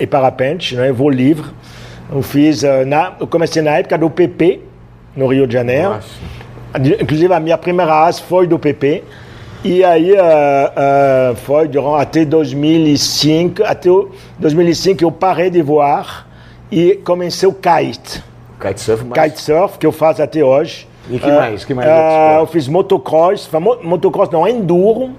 e 0.00 0.06
parapente, 0.06 0.74
né? 0.74 0.90
voo 0.90 1.10
livre. 1.10 1.50
Eu 2.10 2.22
fiz, 2.22 2.62
uh, 2.62 2.84
na, 2.86 3.14
eu 3.18 3.26
comecei 3.26 3.62
na 3.62 3.78
época 3.78 3.98
do 3.98 4.08
PP, 4.08 4.60
no 5.16 5.26
Rio 5.26 5.46
de 5.46 5.54
Janeiro. 5.54 5.94
Nossa. 5.94 6.36
Inclusive, 7.00 7.32
a 7.32 7.40
minha 7.40 7.58
primeira 7.58 7.92
asa 7.92 8.22
foi 8.22 8.46
do 8.46 8.58
PP. 8.58 9.02
E 9.64 9.82
aí 9.82 10.12
uh, 10.12 10.16
uh, 10.16 11.36
foi 11.36 11.66
durante, 11.66 12.02
até 12.02 12.24
2005, 12.24 13.64
até 13.64 13.88
2005 14.38 15.02
eu 15.02 15.10
parei 15.10 15.50
de 15.50 15.60
voar 15.62 16.28
e 16.70 17.00
comecei 17.04 17.48
o 17.48 17.52
kite. 17.52 18.22
Kitesurf, 18.60 19.04
mas... 19.04 19.18
Kitesurf, 19.18 19.78
que 19.78 19.86
eu 19.86 19.92
faço 19.92 20.22
até 20.22 20.44
hoje. 20.44 20.86
E 21.10 21.18
que 21.18 21.30
mais? 21.30 21.64
Que 21.64 21.74
mais 21.74 21.88
eu 22.38 22.46
fiz 22.46 22.68
motocross, 22.68 23.48
motocross 23.82 24.30
não, 24.30 24.46
enduro, 24.46 25.10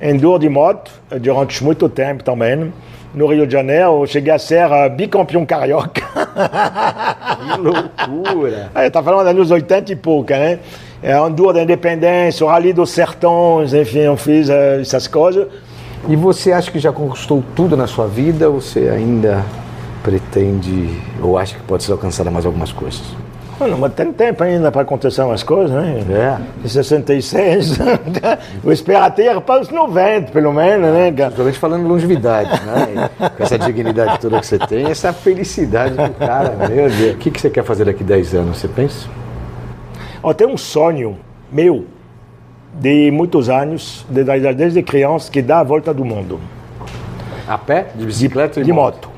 enduro 0.00 0.38
de 0.38 0.48
moto, 0.48 0.90
durante 1.20 1.62
muito 1.62 1.88
tempo 1.88 2.24
também 2.24 2.72
no 3.14 3.26
Rio 3.26 3.46
de 3.46 3.52
Janeiro, 3.52 4.06
cheguei 4.06 4.32
a 4.32 4.38
ser 4.38 4.66
uh, 4.66 4.90
bicampeão 4.90 5.46
carioca. 5.46 6.02
Que 6.02 7.60
loucura! 7.60 8.70
Aí, 8.74 8.90
tá 8.92 9.02
falando 9.02 9.20
dos 9.20 9.30
anos 9.30 9.50
80 9.50 9.92
e 9.92 9.96
pouca, 9.96 10.38
né? 10.38 10.58
É, 11.02 11.12
Andor 11.12 11.52
da 11.52 11.62
Independência, 11.62 12.44
o 12.44 12.48
Rally 12.48 12.72
dos 12.72 12.90
Sertões, 12.90 13.72
enfim, 13.74 14.00
eu 14.00 14.16
fiz 14.16 14.48
uh, 14.48 14.80
essas 14.80 15.06
coisas. 15.06 15.46
E 16.08 16.16
você 16.16 16.52
acha 16.52 16.70
que 16.70 16.78
já 16.78 16.92
conquistou 16.92 17.42
tudo 17.54 17.76
na 17.76 17.86
sua 17.86 18.06
vida 18.06 18.48
ou 18.48 18.60
você 18.60 18.88
ainda 18.88 19.44
pretende 20.02 21.00
ou 21.22 21.38
acha 21.38 21.54
que 21.54 21.62
pode 21.62 21.82
ser 21.82 21.92
alcançada 21.92 22.30
mais 22.30 22.44
algumas 22.44 22.72
coisas? 22.72 23.02
Bueno, 23.58 23.78
mas 23.78 23.94
tem 23.94 24.12
tempo 24.12 24.42
ainda 24.42 24.72
para 24.72 24.82
acontecer 24.82 25.22
umas 25.22 25.42
coisas, 25.42 25.70
né? 25.70 26.04
É. 26.10 26.64
Em 26.64 26.68
66, 26.68 27.78
eu 28.64 28.72
espero 28.72 29.04
até 29.04 29.38
para 29.40 29.60
os 29.60 29.70
90, 29.70 30.32
pelo 30.32 30.52
menos, 30.52 30.92
né? 30.92 31.12
Principalmente 31.12 31.58
falando 31.58 31.86
longevidade, 31.86 32.50
né? 32.64 33.10
Com 33.36 33.42
essa 33.42 33.58
dignidade 33.58 34.18
toda 34.18 34.40
que 34.40 34.46
você 34.46 34.58
tem, 34.58 34.86
essa 34.90 35.12
felicidade 35.12 35.94
do 35.94 36.14
cara, 36.14 36.50
meu 36.50 36.68
Deus. 36.68 37.14
O 37.14 37.18
que, 37.18 37.30
que 37.30 37.40
você 37.40 37.48
quer 37.48 37.64
fazer 37.64 37.84
daqui 37.84 38.02
a 38.02 38.06
10 38.06 38.34
anos, 38.34 38.58
você 38.58 38.68
pensa? 38.68 39.08
Eu 40.22 40.34
tenho 40.34 40.50
um 40.50 40.56
sonho 40.56 41.16
meu, 41.52 41.86
de 42.80 43.10
muitos 43.12 43.48
anos, 43.48 44.04
desde 44.08 44.82
criança, 44.82 45.30
que 45.30 45.40
dá 45.40 45.60
a 45.60 45.62
volta 45.62 45.94
do 45.94 46.04
mundo. 46.04 46.40
A 47.46 47.56
pé? 47.56 47.88
De 47.94 48.04
bicicleta 48.04 48.60
de, 48.60 48.66
de 48.66 48.72
moto? 48.72 49.06
moto. 49.06 49.13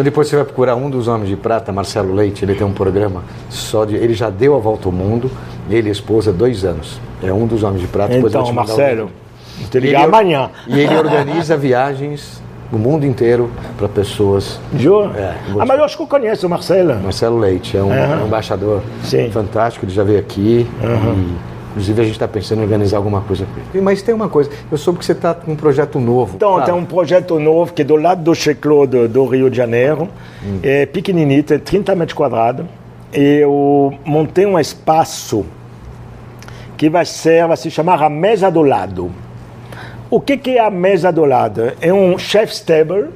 Então 0.00 0.04
depois 0.06 0.28
você 0.28 0.36
vai 0.36 0.46
procurar 0.46 0.76
um 0.76 0.88
dos 0.88 1.08
homens 1.08 1.28
de 1.28 1.36
prata, 1.36 1.70
Marcelo 1.70 2.14
Leite, 2.14 2.42
ele 2.42 2.54
tem 2.54 2.66
um 2.66 2.72
programa 2.72 3.22
só 3.50 3.84
de. 3.84 3.96
Ele 3.96 4.14
já 4.14 4.30
deu 4.30 4.56
a 4.56 4.58
volta 4.58 4.88
ao 4.88 4.92
mundo, 4.92 5.30
ele 5.68 5.88
e 5.88 5.90
a 5.90 5.92
esposa, 5.92 6.32
dois 6.32 6.64
anos. 6.64 6.98
É 7.22 7.30
um 7.30 7.46
dos 7.46 7.62
homens 7.62 7.82
de 7.82 7.86
prata. 7.86 8.16
Então, 8.16 8.50
Marcelo, 8.50 9.10
te 9.70 9.78
ligar 9.78 10.04
amanhã. 10.04 10.48
E 10.66 10.80
ele 10.80 10.96
organiza 10.96 11.54
viagens 11.58 12.42
no 12.72 12.78
mundo 12.78 13.04
inteiro 13.04 13.50
para 13.76 13.90
pessoas. 13.90 14.58
Juro? 14.74 15.14
É, 15.14 15.34
ah, 15.58 15.66
mas 15.66 15.78
eu 15.78 15.84
acho 15.84 15.98
que 15.98 16.02
eu 16.02 16.06
conheço 16.06 16.46
o 16.46 16.50
Marcelo. 16.50 16.94
Marcelo 16.94 17.38
Leite, 17.38 17.76
é 17.76 17.82
um, 17.82 17.90
uhum. 17.90 18.22
um 18.22 18.26
embaixador 18.26 18.80
Sim. 19.04 19.30
fantástico, 19.30 19.84
ele 19.84 19.92
já 19.92 20.02
veio 20.02 20.18
aqui. 20.18 20.66
Uhum. 20.82 21.36
Inclusive, 21.70 22.00
a 22.00 22.04
gente 22.04 22.14
está 22.14 22.26
pensando 22.26 22.60
em 22.60 22.62
organizar 22.64 22.96
alguma 22.96 23.20
coisa. 23.20 23.46
Mas 23.74 24.02
tem 24.02 24.12
uma 24.12 24.28
coisa, 24.28 24.50
eu 24.70 24.76
soube 24.76 24.98
que 24.98 25.04
você 25.04 25.12
está 25.12 25.32
com 25.34 25.52
um 25.52 25.56
projeto 25.56 26.00
novo. 26.00 26.34
Então, 26.34 26.54
claro. 26.54 26.64
tem 26.64 26.74
um 26.74 26.84
projeto 26.84 27.38
novo 27.38 27.72
que 27.72 27.82
é 27.82 27.84
do 27.84 27.94
lado 27.94 28.22
do 28.22 28.34
Checlo 28.34 28.86
do, 28.86 29.08
do 29.08 29.24
Rio 29.26 29.48
de 29.48 29.56
Janeiro. 29.56 30.08
Hum. 30.44 30.58
É 30.62 30.84
pequenininho, 30.84 31.44
é 31.48 31.58
30 31.58 31.94
metros 31.94 32.16
quadrados. 32.16 32.66
Eu 33.12 33.94
montei 34.04 34.46
um 34.46 34.58
espaço 34.58 35.46
que 36.76 36.90
vai 36.90 37.04
ser, 37.04 37.46
vai 37.46 37.56
se 37.56 37.70
chamar 37.70 38.02
a 38.02 38.10
Mesa 38.10 38.50
do 38.50 38.62
Lado. 38.62 39.10
O 40.10 40.20
que, 40.20 40.36
que 40.36 40.56
é 40.56 40.60
a 40.60 40.70
Mesa 40.70 41.12
do 41.12 41.24
Lado? 41.24 41.72
É 41.80 41.92
um 41.92 42.18
chef's 42.18 42.58
table, 42.60 43.10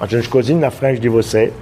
a 0.00 0.06
gente 0.06 0.28
cozinha 0.28 0.60
na 0.60 0.70
frente 0.70 1.00
de 1.00 1.08
você, 1.08 1.52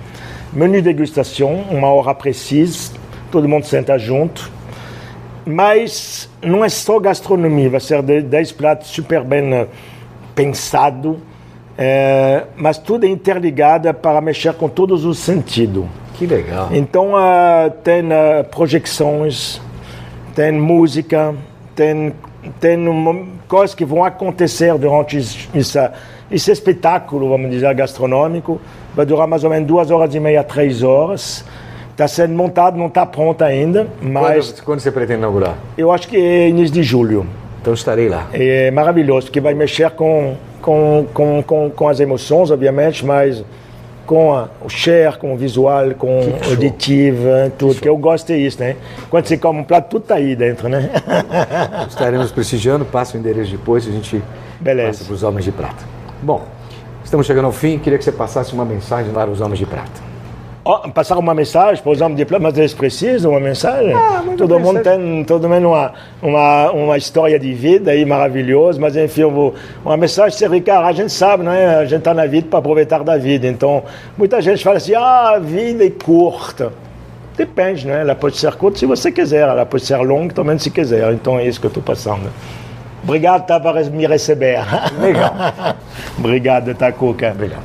menu 0.53 0.75
de 0.75 0.83
degustação, 0.83 1.55
uma 1.71 1.89
hora 1.89 2.15
precisa, 2.15 2.93
todo 3.31 3.49
mundo 3.49 3.65
senta 3.65 3.99
junto 3.99 4.58
mas 5.49 6.29
não 6.43 6.63
é 6.63 6.69
só 6.69 6.99
gastronomia, 6.99 7.71
vai 7.71 7.81
ser 7.81 8.03
10 8.03 8.53
pratos 8.53 8.89
super 8.89 9.25
bem 9.25 9.55
eh, 9.55 9.67
pensado, 10.35 11.19
é, 11.79 12.45
mas 12.55 12.77
tudo 12.77 13.07
é 13.07 13.09
interligado 13.09 13.93
para 13.95 14.21
mexer 14.21 14.53
com 14.53 14.69
todos 14.69 15.07
os 15.07 15.19
sentidos. 15.19 15.87
Que 16.15 16.27
legal. 16.27 16.69
Então 16.71 17.15
uh, 17.15 17.71
tem 17.83 18.03
uh, 18.05 18.45
projeções, 18.51 19.59
tem 20.35 20.53
música, 20.53 21.35
tem, 21.75 22.13
tem 22.61 22.79
coisas 23.47 23.75
que 23.75 23.87
vão 23.87 24.05
acontecer 24.05 24.77
durante 24.77 25.17
esse, 25.17 25.91
esse 26.31 26.51
espetáculo, 26.51 27.31
vamos 27.31 27.51
dizer, 27.51 27.73
gastronômico. 27.75 28.61
Vai 28.95 29.07
durar 29.07 29.27
mais 29.27 29.45
ou 29.45 29.51
menos 29.51 29.67
duas 29.67 29.91
horas 29.91 30.15
e 30.15 30.21
meia, 30.21 30.45
três 30.45 30.83
horas. 30.83 31.43
Está 31.99 32.07
sendo 32.07 32.33
montado, 32.33 32.79
não 32.79 32.87
está 32.87 33.05
pronto 33.05 33.43
ainda, 33.43 33.89
mas... 34.01 34.53
Quando, 34.53 34.65
quando, 34.65 34.79
você 34.79 34.93
pretende 34.93 35.19
inaugurar? 35.19 35.57
Eu 35.77 35.91
acho 35.91 36.07
que 36.07 36.17
é 36.17 36.49
início 36.49 36.73
de 36.73 36.81
julho. 36.81 37.27
Então 37.61 37.75
estarei 37.75 38.09
lá. 38.09 38.29
É 38.33 38.71
maravilhoso, 38.71 39.27
porque 39.27 39.41
vai 39.41 39.53
mexer 39.53 39.91
com, 39.91 40.37
com, 40.63 41.09
com, 41.13 41.43
com, 41.43 41.71
com 41.71 41.89
as 41.89 41.99
emoções, 41.99 42.53
obviamente, 42.53 43.05
mas 43.05 43.45
com 44.07 44.33
a, 44.33 44.49
o 44.65 44.69
share, 44.69 45.19
com 45.19 45.35
o 45.35 45.37
visual, 45.37 45.93
com 45.99 46.21
o 46.21 46.35
auditivo, 46.51 47.21
tudo, 47.59 47.75
que, 47.75 47.81
que 47.81 47.89
eu 47.89 47.97
gosto 47.97 48.31
é 48.31 48.37
isso, 48.37 48.61
né? 48.61 48.77
Quando 49.11 49.27
você 49.27 49.37
come 49.37 49.59
um 49.59 49.65
prato, 49.65 49.89
tudo 49.91 50.03
está 50.03 50.15
aí 50.15 50.37
dentro, 50.37 50.69
né? 50.69 50.93
Estaremos 51.91 52.31
prestigiando, 52.31 52.85
passa 52.85 53.17
o 53.17 53.21
endereço 53.21 53.51
depois, 53.51 53.89
a 53.89 53.91
gente 53.91 54.23
Beleza. 54.61 54.87
passa 54.87 55.05
para 55.05 55.15
os 55.15 55.23
Homens 55.25 55.45
de 55.45 55.51
Prata. 55.51 55.85
Bom, 56.23 56.45
estamos 57.05 57.27
chegando 57.27 57.47
ao 57.47 57.53
fim, 57.53 57.77
queria 57.77 57.99
que 57.99 58.05
você 58.05 58.13
passasse 58.13 58.55
uma 58.55 58.65
mensagem 58.65 59.13
para 59.13 59.29
os 59.29 59.41
Homens 59.41 59.59
de 59.59 59.67
Prata 59.67 60.08
passar 60.93 61.19
uma 61.19 61.35
mensagem 61.35 61.83
os 61.85 62.01
homens 62.01 62.19
de 62.19 62.25
plano, 62.27 62.43
mas 62.43 62.59
eles 62.59 62.75
precisam 62.75 63.31
uma 63.31 63.41
mensagem. 63.41 63.95
Ah, 63.95 64.23
todo 64.37 64.61
mundo 64.61 64.81
tem 64.83 65.25
todo 65.25 65.49
mundo 65.49 65.69
uma, 65.69 65.93
uma, 66.21 66.71
uma 66.73 66.99
história 66.99 67.39
de 67.39 67.55
vida 67.55 67.91
aí 67.93 68.05
maravilhosa, 68.05 68.79
mas 68.79 68.95
enfim, 68.97 69.25
vou, 69.25 69.55
uma 69.85 69.97
mensagem 69.97 70.37
ser 70.37 70.51
Ricardo, 70.51 70.87
a 70.87 70.93
gente 70.93 71.13
sabe, 71.13 71.43
não 71.43 71.53
é? 71.53 71.77
A 71.77 71.85
gente 71.85 72.01
está 72.01 72.13
na 72.13 72.27
vida 72.27 72.49
para 72.51 72.59
aproveitar 72.59 73.03
da 73.03 73.17
vida. 73.17 73.47
Então, 73.47 73.83
muita 74.17 74.43
gente 74.43 74.63
fala 74.63 74.77
assim: 74.77 74.95
ah, 74.95 75.37
a 75.37 75.39
vida 75.39 75.87
é 75.87 75.91
curta. 75.91 76.73
Depende, 77.37 77.87
né? 77.87 78.01
Ela 78.01 78.15
pode 78.15 78.37
ser 78.37 78.53
curta 78.57 78.79
se 78.79 78.85
você 78.85 79.11
quiser, 79.11 79.49
ela 79.49 79.65
pode 79.65 79.87
ser 79.87 79.97
longa 79.99 80.35
também 80.35 80.59
se 80.59 80.71
quiser. 80.71 81.13
Então 81.13 81.39
é 81.39 81.47
isso 81.47 81.61
que 81.61 81.67
eu 81.67 81.69
estou 81.69 81.83
passando. 81.83 82.29
Obrigado 83.03 83.47
tá, 83.47 83.59
por 83.61 83.75
me 83.91 84.07
receber. 84.07 84.59
Legal. 85.01 85.33
Obrigado, 86.19 86.75
Tacuca. 86.75 87.31
Obrigado. 87.31 87.63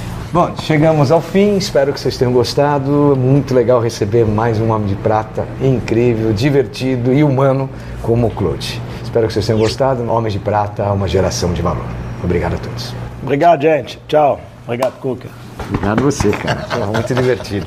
Bom, 0.36 0.54
chegamos 0.54 1.10
ao 1.10 1.22
fim, 1.22 1.56
espero 1.56 1.94
que 1.94 1.98
vocês 1.98 2.18
tenham 2.18 2.30
gostado. 2.30 3.16
Muito 3.16 3.54
legal 3.54 3.80
receber 3.80 4.26
mais 4.26 4.60
um 4.60 4.70
Homem 4.70 4.86
de 4.86 4.94
Prata 4.94 5.48
incrível, 5.62 6.30
divertido 6.30 7.10
e 7.10 7.24
humano 7.24 7.70
como 8.02 8.26
o 8.26 8.30
Claude. 8.30 8.78
Espero 9.02 9.26
que 9.26 9.32
vocês 9.32 9.46
tenham 9.46 9.58
gostado. 9.58 10.06
Homem 10.12 10.30
de 10.30 10.38
Prata, 10.38 10.92
uma 10.92 11.08
geração 11.08 11.54
de 11.54 11.62
valor. 11.62 11.86
Obrigado 12.22 12.56
a 12.56 12.58
todos. 12.58 12.94
Obrigado, 13.22 13.62
gente. 13.62 13.98
Tchau. 14.06 14.38
Obrigado, 14.66 15.00
Cuca. 15.00 15.30
Obrigado 15.70 16.00
a 16.00 16.02
você, 16.02 16.28
cara. 16.28 16.66
Foi 16.68 16.84
muito 16.84 17.14
divertido. 17.14 17.66